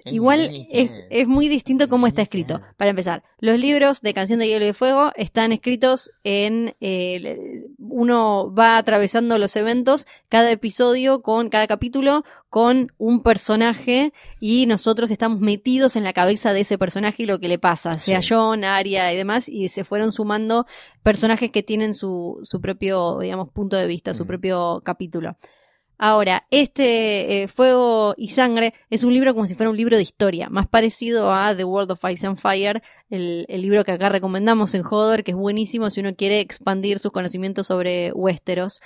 [0.05, 2.61] igual es, es muy distinto cómo está escrito.
[2.76, 6.74] Para empezar, los libros de Canción de Hielo y de Fuego están escritos en...
[6.80, 14.66] eh, uno va atravesando los eventos, cada episodio, con cada capítulo, con un personaje y
[14.66, 18.20] nosotros estamos metidos en la cabeza de ese personaje y lo que le pasa, sea
[18.22, 18.28] Sí.
[18.34, 20.66] John, Arya y demás, y se fueron sumando
[21.03, 24.28] personajes que tienen su, su propio, digamos, punto de vista, su Ujú.
[24.28, 25.37] propio capítulo.
[25.99, 30.03] Ahora, este eh, Fuego y Sangre es un libro como si fuera un libro de
[30.03, 34.74] historia, más parecido a The World of Ice and Fire, el, libro que acá recomendamos
[34.74, 38.80] en Hodor, que es buenísimo si uno quiere expandir sus conocimientos sobre Westeros,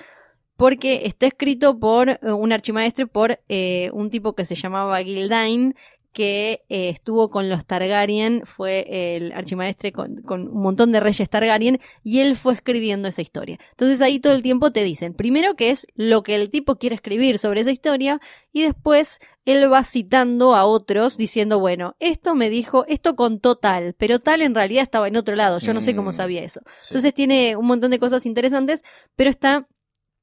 [0.56, 5.74] porque está escrito por eh, un archimaestre, por eh, un tipo que se llamaba Gildain,
[6.12, 11.30] que eh, estuvo con los Targaryen, fue el archimaestre con, con un montón de reyes
[11.30, 13.58] Targaryen, y él fue escribiendo esa historia.
[13.70, 16.96] Entonces ahí todo el tiempo te dicen, primero que es lo que el tipo quiere
[16.96, 18.20] escribir sobre esa historia,
[18.52, 23.94] y después él va citando a otros diciendo, bueno, esto me dijo, esto contó tal,
[23.94, 26.60] pero tal en realidad estaba en otro lado, yo no sé cómo Mm, sabía eso.
[26.80, 26.88] Sí.
[26.90, 28.82] Entonces tiene un montón de cosas interesantes,
[29.16, 29.68] pero está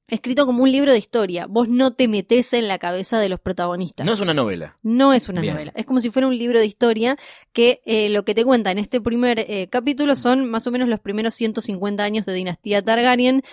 [0.08, 1.48] escrito como un libro de historia.
[1.48, 4.06] Vos no te metes en la cabeza de los protagonistas.
[4.06, 4.78] No es una novela.
[4.84, 5.54] No es una Bien.
[5.54, 5.74] novela.
[5.76, 7.18] Es como si fuera un libro de historia
[7.52, 10.88] que eh, lo que te cuenta en este primer eh, capítulo son más o menos
[10.88, 13.44] los primeros 150 años de dinastía Targaryen.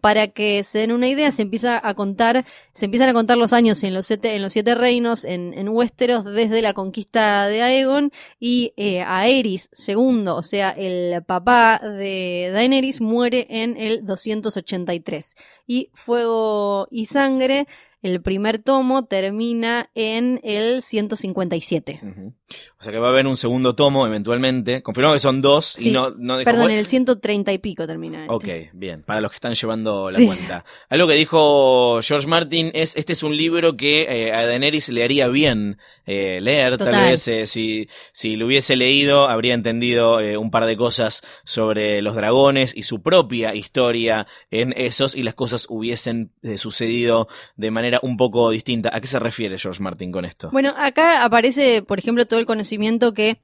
[0.00, 3.52] Para que se den una idea, se empieza a contar, se empiezan a contar los
[3.52, 9.02] años en los siete, reinos, en, en Westeros, desde la conquista de Aegon y eh,
[9.02, 15.36] Aerys II, o sea, el papá de Daenerys, muere en el 283.
[15.66, 17.66] Y Fuego y Sangre,
[18.02, 22.00] el primer tomo, termina en el 157.
[22.02, 22.34] Ujú.
[22.78, 24.82] O sea que va a haber un segundo tomo eventualmente.
[24.82, 28.22] Confirmamos que son dos y no, no dejó- Perdón, en el 130 y pico termina.
[28.22, 28.34] este.
[28.34, 30.26] Ok, bien, para los que están llevando la Sí.
[30.26, 30.64] cuenta.
[30.88, 35.04] Algo que dijo George Martin es, este es un libro que eh, a Daenerys le
[35.04, 37.10] haría bien eh, leer, tal Total.
[37.10, 42.02] vez eh, si, si lo hubiese leído habría entendido eh, un par de cosas sobre
[42.02, 47.70] los dragones y su propia historia en esos y las cosas hubiesen eh, sucedido de
[47.70, 48.90] manera un poco distinta.
[48.92, 50.50] ¿A qué se refiere George Martin con esto?
[50.52, 53.40] Bueno, acá aparece, por ejemplo, todo el conocimiento que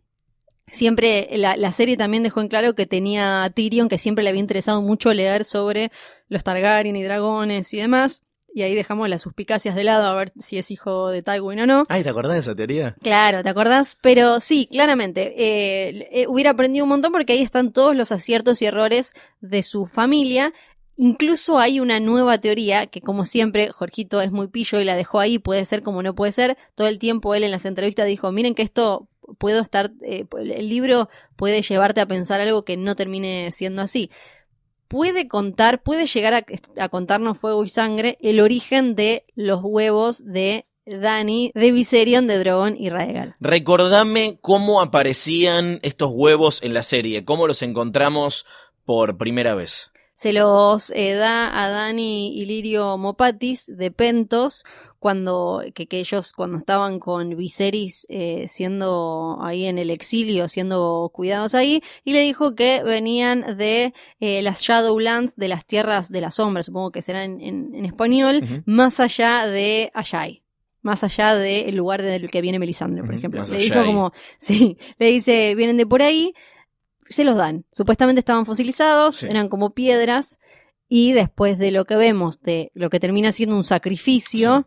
[0.71, 4.31] siempre la, la serie también dejó en claro que tenía a Tyrion, que siempre le
[4.31, 5.91] había interesado mucho leer sobre
[6.29, 8.23] los Targaryen y dragones y demás.
[8.57, 11.67] Y ahí dejamos las suspicacias de lado a ver si es hijo de Tywin o
[11.67, 11.85] no.
[11.91, 12.97] Ay, ¿te acordás de esa teoría?
[13.03, 13.99] Claro, ¿te acordás?
[14.01, 18.63] Pero sí, claramente, eh, eh, hubiera aprendido un montón porque ahí están todos los aciertos
[18.63, 20.55] y errores de su familia.
[20.99, 25.21] Incluso hay una nueva teoría que, como siempre, Jorgito es muy pillo y la dejó
[25.21, 26.57] ahí, puede ser como no puede ser.
[26.75, 30.69] Todo el tiempo él en las entrevistas dijo, miren que esto puedo estar, eh, el
[30.69, 34.11] libro puede llevarte a pensar algo que no termine siendo así.
[34.89, 36.47] Puede contar, puede llegar
[36.79, 42.39] a, contarnos fuego y sangre el origen de los huevos de Dani, de Viserion, de
[42.39, 43.35] Drogon y Raegal.
[43.41, 48.47] Recordame cómo aparecían estos huevos en la serie, cómo los encontramos
[48.85, 49.91] por primera vez.
[50.17, 54.65] Se los eh, da a Dani y Lirio Mopatis de Pentos
[54.99, 61.11] cuando que, que ellos cuando estaban con Viserys eh, siendo ahí en el exilio, siendo
[61.13, 66.21] cuidados ahí, y le dijo que venían de eh, las Shadowlands, de las tierras de
[66.23, 70.43] las sombras, supongo que será en, en- en español, más allá de Ayai.
[70.83, 73.41] Más allá del lugar del que viene Melisandre, por ejemplo.
[73.41, 76.33] más Le dijo como, sí, le dice, vienen de por ahí,
[77.09, 77.65] se los dan.
[77.73, 79.27] Supuestamente estaban fosilizados, Sí.
[79.31, 80.39] eran como piedras,
[80.89, 84.67] y después de lo que vemos, de lo que termina siendo un sacrificio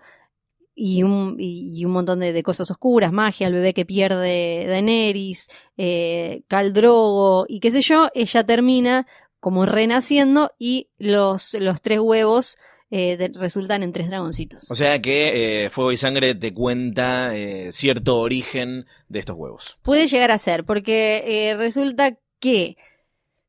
[0.75, 5.47] y, un, y, un montón de, de cosas oscuras, magia, el bebé que pierde Daenerys,
[5.77, 9.07] eh, Khal Drogo y qué sé yo, ella termina
[9.41, 12.57] como renaciendo y los, los tres huevos
[12.91, 14.69] eh, de- resultan en tres dragoncitos.
[14.71, 19.77] O sea que eh, Fuego y Sangre te cuenta eh, cierto origen de estos huevos.
[19.83, 22.77] Puede llegar a ser, porque resulta que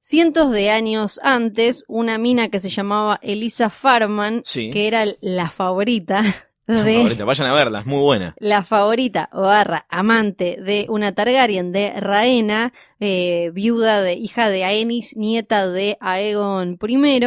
[0.00, 4.70] cientos de años antes, una mina que se llamaba Elisa Farman, Sí.
[4.72, 6.22] que era la favorita
[6.66, 8.34] de Ahorita vayan a verla, es muy buena.
[8.38, 15.16] la favorita barra amante de una Targaryen de Raena, eh, viuda de hija de Aenys,
[15.16, 17.20] nieta de Aegon I.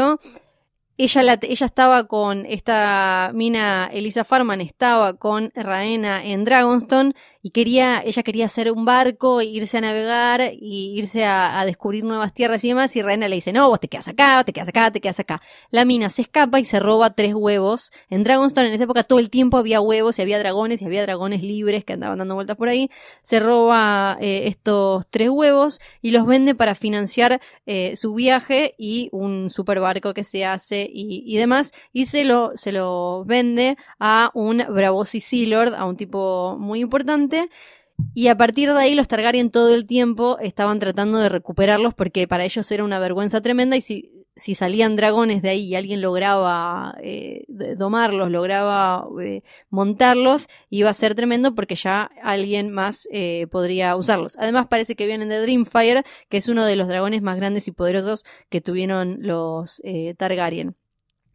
[0.95, 7.13] Ella, la, ella estaba con esta mina, Elisa Farman, estaba con Raena en Dragonstone
[7.45, 12.33] y quería, ella quería hacer un barco, irse a navegar y irse a, descubrir nuevas
[12.33, 12.95] tierras y demás.
[12.95, 15.41] Y Raena le dice, no, vos te quedas acá, te quedas acá, te quedas acá.
[15.69, 17.91] La mina se escapa y se roba tres huevos.
[18.09, 21.01] En Dragonstone en esa época todo el tiempo había huevos y había dragones y había
[21.01, 22.89] dragones libres que andaban dando vueltas por ahí.
[23.23, 29.09] Se roba eh, estos tres huevos y los vende para financiar eh, su viaje y
[29.11, 31.73] un super barco que se hace y, y demás.
[31.91, 37.32] Y se lo, se lo vende a un Bravosi Sealord, a un tipo muy importante.
[38.13, 42.27] Y a partir de ahí los Targaryen todo el tiempo estaban tratando de recuperarlos porque
[42.27, 46.95] para ellos era una vergüenza tremenda y si, salían dragones de ahí y alguien lograba
[47.03, 53.95] eh, domarlos, lograba eh, montarlos, iba a ser tremendo porque ya alguien más eh, podría
[53.95, 54.35] usarlos.
[54.39, 57.71] Además parece que vienen de Dreamfire, que es uno de los dragones más grandes y
[57.71, 59.81] poderosos que tuvieron los
[60.17, 60.75] Targaryen.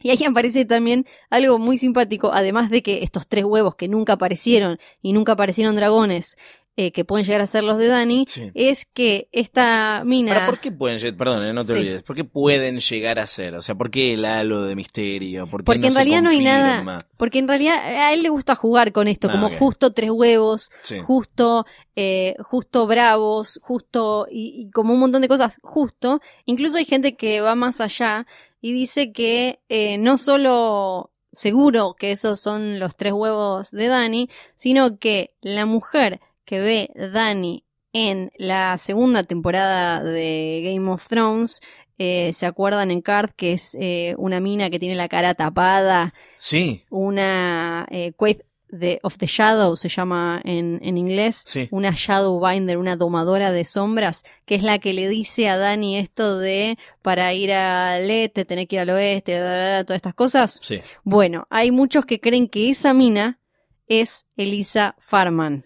[0.00, 4.14] Y ahí aparece también algo muy simpático, además de que estos tres huevos que nunca
[4.14, 6.36] aparecieron y nunca aparecieron dragones
[6.80, 8.52] eh, que pueden llegar a ser los de Dani, Sí.
[8.54, 10.32] es que esta mina...
[10.34, 11.78] Ahora, ¿por qué pueden llegar, perdón, eh, no te Sí.
[11.80, 13.56] olvides, por qué pueden llegar a ser?
[13.56, 15.48] O sea, ¿por qué el halo de misterio?
[15.48, 18.22] ¿Por qué Porque no en se realidad no hay nada, porque en realidad a él
[18.22, 21.00] le gusta jugar con esto, Ah, como justo tres huevos, Sí.
[21.00, 26.20] justo, eh, justo bravos, justo, y, y como un montón de cosas, justo.
[26.44, 28.24] Incluso hay gente que va más allá
[28.60, 34.28] y dice que eh, no solo seguro que esos son los tres huevos de Dani,
[34.56, 41.60] sino que la mujer que ve Dani en la segunda temporada de Game of Thrones,
[41.98, 46.14] eh, ¿se acuerdan en Card que es eh, una mina que tiene la cara tapada?
[46.38, 48.40] Sí, Una eh, Quaid
[48.70, 51.42] de, of the Shadow se llama en, en inglés.
[51.46, 51.68] Sí.
[51.70, 55.96] Una Shadow Binder, una domadora de sombras, que es la que le dice a Dani
[55.98, 59.96] esto de para ir al este, tener que ir al oeste, da, da, da, todas
[59.98, 60.58] estas cosas.
[60.62, 60.80] sí.
[61.04, 63.38] Bueno, hay muchos que creen que esa mina
[63.86, 65.64] es Elisa Farman.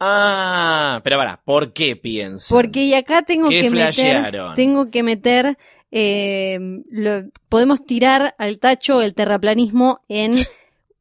[0.00, 2.50] Ah, pero para, ¿por qué piensas?
[2.50, 5.56] Porque y acá tengo ¿Qué que meter, tengo que meter,
[5.90, 6.58] eh,
[6.90, 10.32] lo- podemos tirar al tacho el terraplanismo en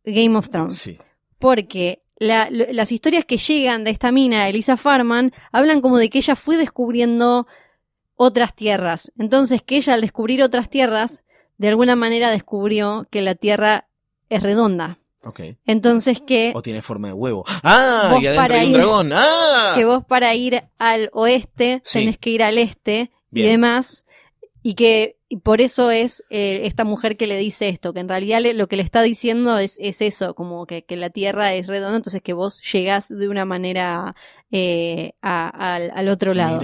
[0.06, 0.78] Game of Thrones.
[0.78, 0.98] Sí.
[1.44, 6.20] Porque la- las historias que llegan de esta mina, Elisa Farman, hablan como de que
[6.20, 7.48] ella fue descubriendo
[8.16, 9.12] otras tierras.
[9.20, 11.26] Entonces, que ella al descubrir otras tierras,
[11.58, 13.90] de alguna manera descubrió que la tierra
[14.30, 15.00] es redonda.
[15.26, 15.42] Ok.
[15.66, 17.44] Entonces, que O tiene forma de huevo.
[17.62, 18.18] ¡Ah!
[18.22, 19.12] Y adentro hay un ir- dragón.
[19.14, 19.74] ¡Ah!
[19.76, 22.00] que vos para ir al oeste Sí.
[22.00, 23.48] tenés que ir al este Bien.
[23.48, 24.06] y demás.
[24.62, 28.08] Y que y por eso es eh, esta mujer que le dice esto, que en
[28.08, 31.56] realidad le- lo que le está diciendo es, es eso, como que, que la Tierra
[31.56, 34.16] es redonda, entonces que vos llegás de una manera
[34.52, 36.60] eh, a- al, al otro lado.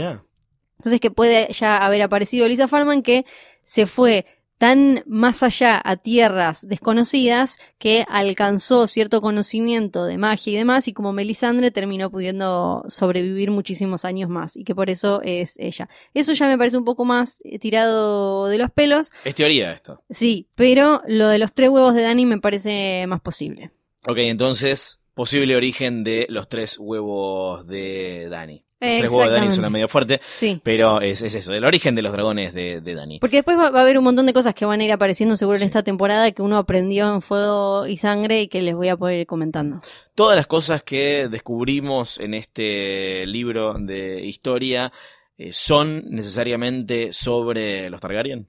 [0.78, 3.26] Entonces que puede ya haber aparecido Lisa Farman que
[3.64, 4.28] se fue
[4.60, 10.94] tan más allá a tierras desconocidas que alcanzó cierto conocimiento de magia y demás y
[10.94, 15.90] como Melisandre terminó pudiendo sobrevivir muchísimos años más y que por eso es ella.
[16.14, 20.04] Eso ya me parece un poco más eh, tirado de los pelos, Es teoría esto.
[20.10, 23.72] sí, pero lo de los tres huevos de Dani me parece más posible.
[24.08, 28.66] Ok, entonces, posible origen de los tres huevos de Dani.
[28.80, 30.62] Tres huevos de Dani suena medio fuerte, Sí.
[30.64, 33.20] pero es, es eso, el origen de los dragones de, de Dani.
[33.20, 35.36] Porque después va, va a haber un montón de cosas que van a ir apareciendo
[35.36, 35.64] seguro Sí.
[35.64, 38.96] en esta temporada que uno aprendió en Fuego y Sangre y que les voy a
[38.98, 39.82] poder ir comentando.
[40.16, 44.94] Todas las cosas que descubrimos en este libro de historia
[45.38, 48.48] eh, son necesariamente sobre los Targaryen.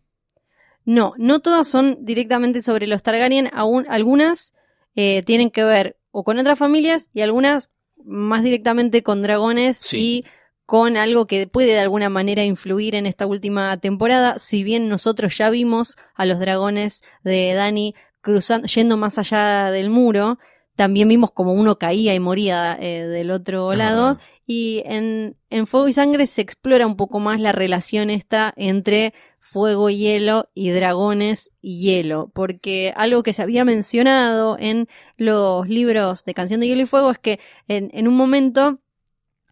[0.85, 4.55] No, no todas son directamente sobre los Targaryen, aún algunas
[4.97, 7.71] eh, tienen que ver o con otras familias y algunas
[8.05, 9.99] más directamente con dragones Sí.
[9.99, 10.25] y
[10.67, 15.37] con algo que puede de alguna manera influir en esta última temporada, si bien nosotros
[15.37, 20.39] ya vimos a los dragones de Dani cruzando, yendo más allá del muro,
[20.81, 24.17] también vimos como uno caía y moría eh, del otro lado.
[24.19, 28.55] Ah, Y en, en Fuego y Sangre se explora un poco más la relación esta
[28.57, 32.31] entre fuego y hielo y dragones y hielo.
[32.33, 37.11] Porque algo que se había mencionado en los libros de Canción de Hielo y Fuego
[37.11, 38.81] es que en, en un momento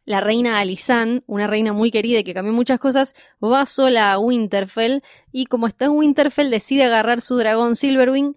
[0.07, 3.15] la reina Alisan, una reina muy querida y que cambió muchas cosas,
[3.45, 8.35] va sola a Winterfell y como está en Winterfell decide agarrar su dragón Silverwing,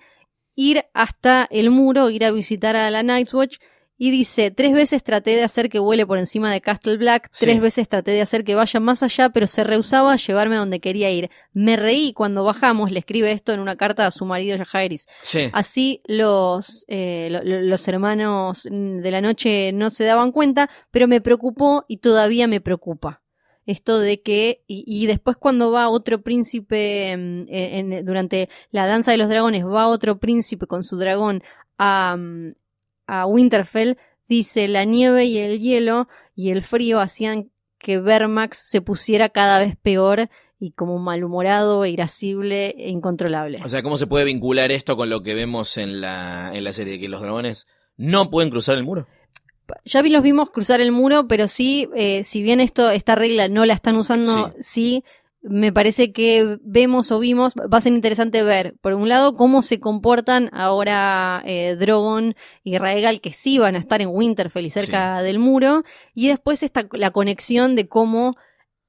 [0.56, 3.58] ir hasta el muro, ir a visitar a la Night's Watch
[4.04, 7.46] y dice, tres veces traté de hacer que vuele por encima de Castle Black, Sí.
[7.46, 10.60] tres veces traté de hacer que vaya más allá, pero se rehusaba a llevarme a
[10.60, 11.30] donde quería ir.
[11.54, 14.58] Me reí cuando bajamos, le escribe esto en una carta a su marido.
[15.22, 15.50] Sí.
[15.54, 21.08] Así los, eh, lo- lo- los hermanos de la noche no se daban cuenta, pero
[21.08, 23.21] me preocupó y todavía me preocupa.
[23.72, 29.12] Esto de que, y, después cuando va otro príncipe, mm, eh, en- durante la danza
[29.12, 31.42] de los dragones, va otro príncipe con su dragón
[31.78, 32.54] a, mm,
[33.08, 33.96] a Winterfell,
[34.28, 39.60] dice la nieve y el hielo y el frío hacían que Vermax se pusiera cada
[39.60, 43.58] vez peor y como malhumorado, irascible e incontrolable.
[43.64, 46.74] O sea, ¿cómo se puede vincular esto con lo que vemos en la, en la
[46.74, 47.00] serie?
[47.00, 47.66] Que los dragones
[47.98, 49.08] no pueden cruzar el muro.
[49.86, 53.48] Ya vi los vimos cruzar el muro, pero sí, eh, si bien esto, esta regla
[53.48, 55.04] no la están usando, sí.
[55.42, 59.62] me parece que vemos o vimos, va a ser interesante ver, por un lado, cómo
[59.62, 64.70] se comportan ahora eh, Drogon y Raegal, que sí van a estar en Winterfell y
[64.70, 68.36] cerca del muro, y después esta, la conexión de cómo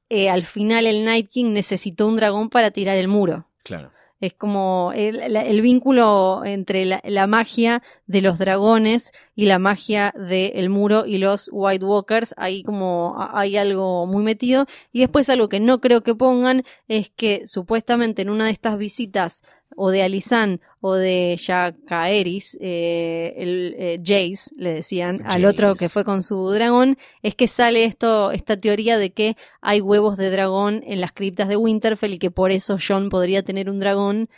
[0.08, 3.48] eh, al final el Night King necesitó un dragón para tirar el muro.
[3.62, 3.92] Claro.
[4.22, 11.06] Es como el, vínculo entre la, magia de los dragones y la magia del muro
[11.06, 12.32] y los White Walkers.
[12.36, 14.66] Ahí como hay algo muy metido.
[14.92, 18.78] Y después algo que no creo que pongan es que supuestamente en una de estas
[18.78, 19.42] visitas
[19.74, 25.88] o de Alisan o de Jacaeris, eh, el eh, Jace, le decían al otro que
[25.88, 30.28] fue con su dragón, es que sale esto, esta teoría de que hay huevos de
[30.28, 34.28] dragón en las criptas de Winterfell y que por eso John podría tener un dragón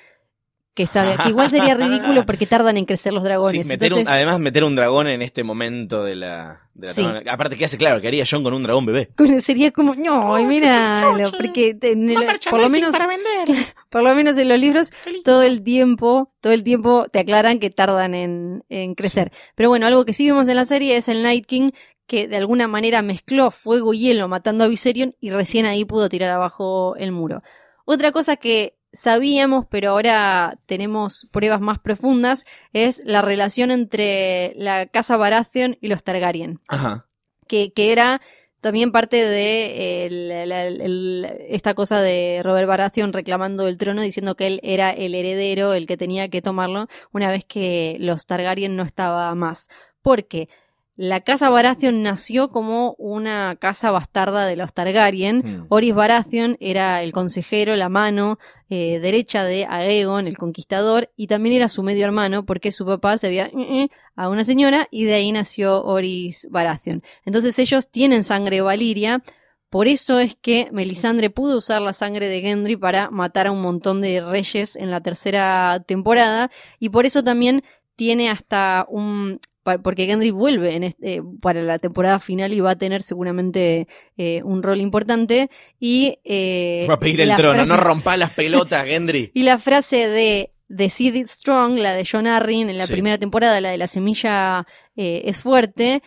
[0.74, 3.62] que sabe, que igual sería ridículo porque tardan en crecer los dragones.
[3.64, 6.60] Sí, meter un- Entonces, además, meter un dragón en este momento de la.
[6.74, 7.02] De la Sí.
[7.04, 7.22] trama.
[7.30, 9.10] Aparte, que hace claro que haría John con un dragón bebé.
[9.40, 12.92] sería como, no, míralo, porque en el- por lo menos,
[13.90, 14.90] por lo menos en los libros
[15.24, 19.30] todo el tiempo, todo el tiempo te aclaran que tardan en, en crecer.
[19.54, 21.70] Pero bueno, algo que sí vimos en la serie es el Night King
[22.06, 26.08] que de alguna manera mezcló fuego y hielo matando a Viserion y recién ahí pudo
[26.08, 27.42] tirar abajo el muro.
[27.86, 34.86] Otra cosa que sabíamos, pero ahora tenemos pruebas más profundas, es la relación entre la
[34.86, 37.06] casa Baratheon y los Targaryen, Ajá.
[37.46, 38.20] que, que era
[38.60, 44.36] también parte de el- el- el- esta cosa de Robert Baratheon reclamando el trono, diciendo
[44.36, 48.74] que él era el heredero, el que tenía que tomarlo, una vez que los Targaryen
[48.74, 49.68] no estaba más.
[50.00, 50.48] Porque
[50.96, 55.66] la casa Baratheon nació como una casa bastarda de los Targaryen, Mm.
[55.68, 58.38] Oris Baratheon era el consejero, la mano
[58.70, 63.18] eh, derecha de Aegon, el conquistador, y también era su medio hermano, porque su papá
[63.18, 67.02] se había eh, eh, a una señora y de ahí nació Oris Baratheon.
[67.24, 69.22] Entonces ellos tienen sangre valiria.
[69.70, 73.60] Por eso es que Melisandre pudo usar la sangre de Gendry para matar a un
[73.60, 76.52] montón de reyes en la tercera temporada.
[76.78, 77.64] Y por eso también
[77.96, 79.40] tiene hasta un.
[79.82, 84.42] Porque Gendry vuelve en este- para la temporada final y va a tener seguramente eh,
[84.44, 85.48] un rol importante.
[85.80, 86.18] Y.
[86.24, 89.30] eh, Va a pedir el trono, frase- no rompa las pelotas, Gendry.
[89.34, 92.92] y la frase de The Seed is Strong, la de John Arryn en la Sí.
[92.92, 96.02] primera temporada, la de la semilla eh, es fuerte,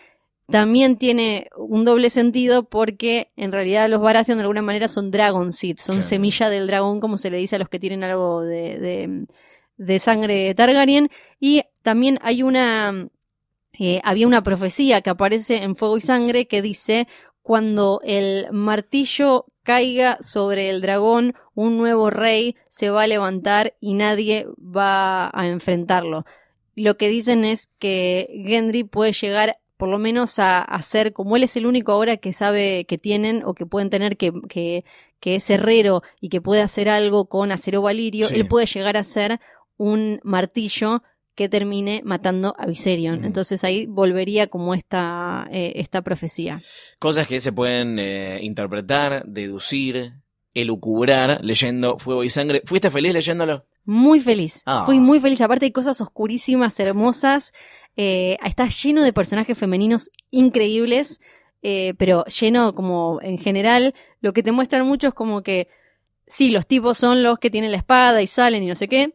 [0.49, 5.51] también tiene un doble sentido porque en realidad los Baratheon de alguna manera son Dragon
[5.51, 8.77] Seed, son semilla del dragón, como se le dice a los que tienen algo de,
[8.79, 9.25] de,
[9.77, 11.09] de sangre Targaryen.
[11.39, 13.09] Y también hay una.
[13.79, 17.07] Eh, había una profecía que aparece en Fuego y Sangre que dice:
[17.41, 23.93] Cuando el martillo caiga sobre el dragón, un nuevo rey se va a levantar y
[23.93, 26.25] nadie va a enfrentarlo.
[26.75, 31.43] Lo que dicen es que Gendry puede llegar por lo menos a, ser, como él
[31.43, 34.85] es el único ahora que sabe que tienen o que pueden tener que, que,
[35.19, 38.35] que es herrero y que puede hacer algo con acero valirio, Sí.
[38.35, 39.39] él puede llegar a ser
[39.77, 41.03] un martillo
[41.37, 43.23] que termine matando a Viserion.
[43.23, 46.61] Entonces ahí volvería como esta, eh, esta profecía.
[46.97, 50.13] Cosas que se pueden eh, interpretar, deducir,
[50.55, 52.63] elucubrar leyendo Fuego y Sangre.
[52.65, 53.65] ¿Fuiste feliz leyéndolo?
[53.85, 54.63] Muy feliz.
[54.65, 54.81] Ah.
[54.87, 55.39] Fui muy feliz.
[55.39, 57.53] Aparte hay cosas oscurísimas, hermosas.
[57.95, 61.21] Eh, está lleno de personajes femeninos increíbles.
[61.63, 63.93] eh, pero lleno como en general.
[64.21, 65.67] Lo que te muestran mucho es como que
[66.25, 69.13] sí, los tipos son los que tienen la espada y salen y no sé qué.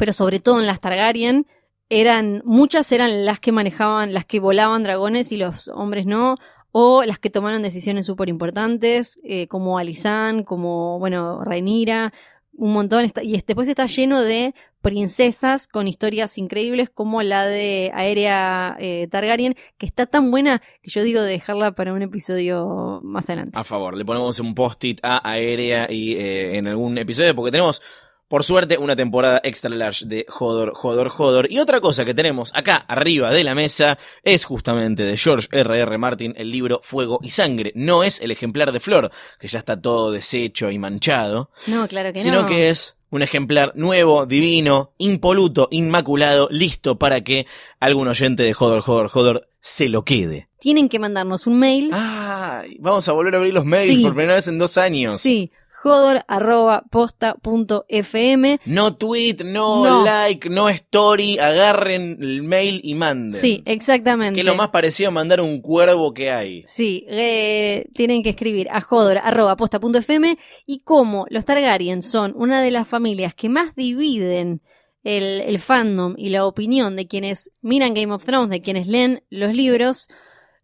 [0.00, 1.46] Pero sobre todo en las Targaryen
[1.90, 6.36] eran, muchas eran las que manejaban, las que volaban dragones y los hombres no.
[6.72, 12.14] O las que tomaron decisiones súper importantes, eh, como Alisan, como, bueno, Rhaenyra,
[12.54, 13.12] un montón.
[13.22, 19.54] y después está lleno de princesas con historias increíbles como la de Aérea eh, Targaryen,
[19.76, 23.58] que está tan buena que yo digo de dejarla para un episodio más adelante.
[23.58, 27.82] A favor, le ponemos un post-it a Aérea y eh, en algún episodio porque tenemos,
[28.30, 31.50] por suerte, una temporada extra large de Jodor, Jodor, Jodor.
[31.50, 35.80] Y otra cosa que tenemos acá arriba de la mesa es justamente de George R.R.
[35.82, 35.98] R.
[35.98, 37.72] Martin el libro Fuego y Sangre.
[37.74, 39.10] No es el ejemplar de Flor,
[39.40, 42.46] que ya está todo deshecho y manchado, No, claro que sino no.
[42.46, 47.46] que es un ejemplar nuevo, divino, impoluto, inmaculado, listo para que
[47.80, 50.48] algún oyente de Jodor, Jodor, Jodor se lo quede.
[50.60, 51.90] Tienen que mandarnos un mail.
[51.92, 54.02] Ay, vamos a volver a abrir los mails Sí.
[54.04, 55.20] por primera vez en dos años.
[55.20, 55.50] Sí,
[55.82, 58.60] jodor.posta.fm.
[58.66, 60.04] No tweet, no, No.
[60.04, 63.40] like, no story, agarren el mail y manden.
[63.40, 64.34] Sí, exactamente.
[64.34, 66.64] Que es lo más parecido a mandar un cuervo que hay.
[66.66, 72.88] Sí, eh, tienen que escribir a jodor.posta.fm y como los Targaryen son una de las
[72.88, 74.62] familias que más dividen
[75.02, 79.22] el, el fandom y la opinión de quienes miran Game of Thrones, de quienes leen
[79.30, 80.08] los libros,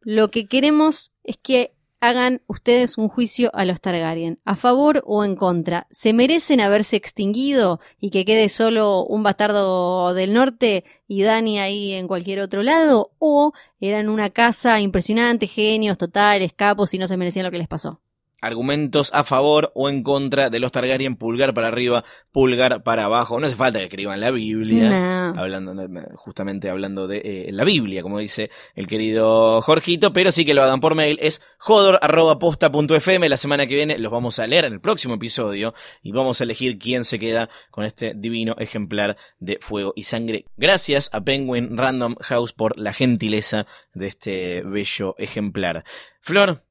[0.01, 5.25] lo que queremos es que hagan ustedes un juicio a los Targaryen, a favor o
[5.25, 5.87] en contra.
[5.91, 11.93] ¿Se merecen haberse extinguido y que quede solo un bastardo del norte y Dani ahí
[11.93, 13.13] en cualquier otro lado?
[13.19, 17.69] ¿O eran una casa impresionante, genios totales, capos y no se merecían lo que les
[17.69, 18.01] pasó?
[18.43, 23.41] Argumentos a favor o en contra de los Targaryen, pulgar para arriba, pulgar para abajo.
[23.41, 24.91] No hace falta que escriban la Biblia.
[24.91, 25.41] No.
[25.41, 25.75] Hablando,
[26.17, 30.63] justamente hablando de eh, la Biblia, como dice el querido Jorgito, pero sí que lo
[30.63, 31.19] hagan por mail.
[31.23, 33.29] Es jodor.posta.fm.
[33.29, 35.73] La semana que viene los vamos a leer en el próximo episodio
[36.03, 40.45] y vamos a elegir quién se queda con este divino ejemplar de fuego y sangre.
[40.57, 45.85] Gracias a Penguin Random House por la gentileza de este bello ejemplar.
[46.21, 46.66] Flor,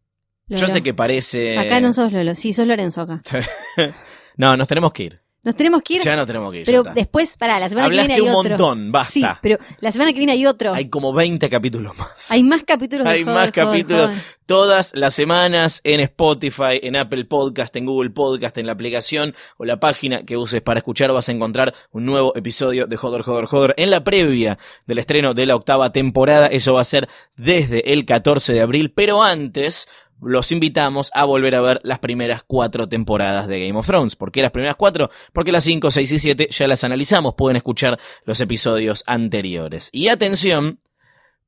[0.48, 1.58] yo sé que parece.
[1.58, 3.22] Acá no sos Lolo, sí, sos Lorenzo acá.
[4.38, 5.22] no, nos tenemos que ir.
[5.43, 6.66] Nos tenemos que ir, Ya no tenemos que ir.
[6.66, 8.50] pero después, pará, la semana Hablaste que viene hay un otro.
[8.58, 9.12] montón, basta.
[9.12, 10.74] Sí, pero la semana que viene hay otro.
[10.74, 12.32] Hay como 20 capítulos más.
[12.32, 14.22] Hay más capítulos Hay más Joder, capítulos Joder.
[14.48, 19.66] todas las semanas en Spotify, en Apple Podcast, en Google Podcast, en la aplicación o
[19.66, 23.46] la página que uses para escuchar vas a encontrar un nuevo episodio de Joder, Joder,
[23.46, 26.48] Joder en la previa del estreno de la octava temporada.
[26.48, 29.88] Eso va a ser desde el 14 de abril, pero antes
[30.26, 34.16] los invitamos a volver a ver las primeras cuatro temporadas de Game of Thrones.
[34.16, 35.10] ¿Por qué las primeras cuatro?
[35.34, 37.36] Porque las cinco, seis y siete ya las analizamos.
[37.36, 39.90] Pueden escuchar los episodios anteriores.
[39.92, 40.80] Y atención,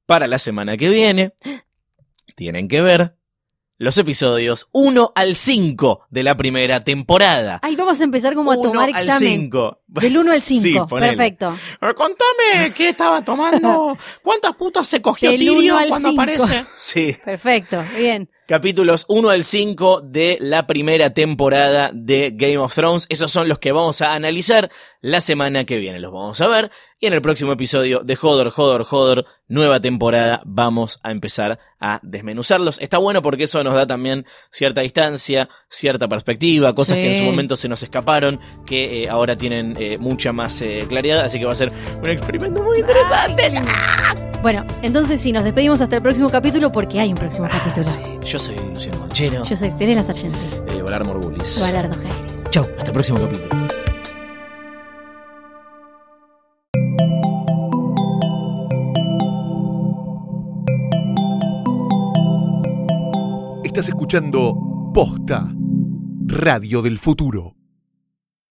[0.05, 1.33] para la semana que viene,
[2.35, 3.17] tienen que ver
[3.79, 7.59] los episodios 1 al 5 de la primera temporada.
[7.61, 9.41] Ahí vamos a empezar como a tomar al examen.
[9.41, 9.81] 5.
[9.87, 10.87] Del 1 al 5.
[10.89, 10.95] Sí.
[10.99, 11.57] Perfecto.
[11.81, 13.97] Eh, Contame qué estaba tomando.
[14.23, 16.21] ¿Cuántas putas se cogió Del Tyrion cuando cinco.
[16.21, 16.65] aparece?
[16.77, 17.15] Sí.
[17.23, 17.83] Perfecto.
[17.95, 18.29] Bien.
[18.47, 23.05] Capítulos 1 al 5 de la primera temporada de Game of Thrones.
[23.09, 24.71] Esos son los que vamos a analizar
[25.01, 25.99] la semana que viene.
[25.99, 26.71] Los vamos a ver.
[26.97, 31.99] Y en el próximo episodio de Hodor, Hodor, Hodor, nueva temporada, vamos a empezar a
[32.03, 32.79] desmenuzarlos.
[32.79, 37.03] Está bueno porque eso nos da también cierta distancia, cierta perspectiva, cosas Sí.
[37.03, 40.85] que en su momento se nos escaparon, que eh, ahora tienen eh, mucha más eh,
[40.87, 41.19] claridad.
[41.19, 41.69] Así que va a ser
[42.01, 43.61] un experimento muy interesante.
[44.41, 47.85] Bueno, entonces sí, nos despedimos hasta el próximo capítulo porque hay un próximo capítulo.
[47.85, 50.37] Sí, yo soy Luciano Conchero, Yo soy Fiorella Sargenti.
[50.73, 51.59] de Volar Morgulis.
[51.61, 52.43] Valardo Jerez.
[52.51, 53.67] Chau, hasta el próximo capítulo.
[63.63, 65.53] Estás escuchando Posta,
[66.25, 67.56] Radio del Futuro.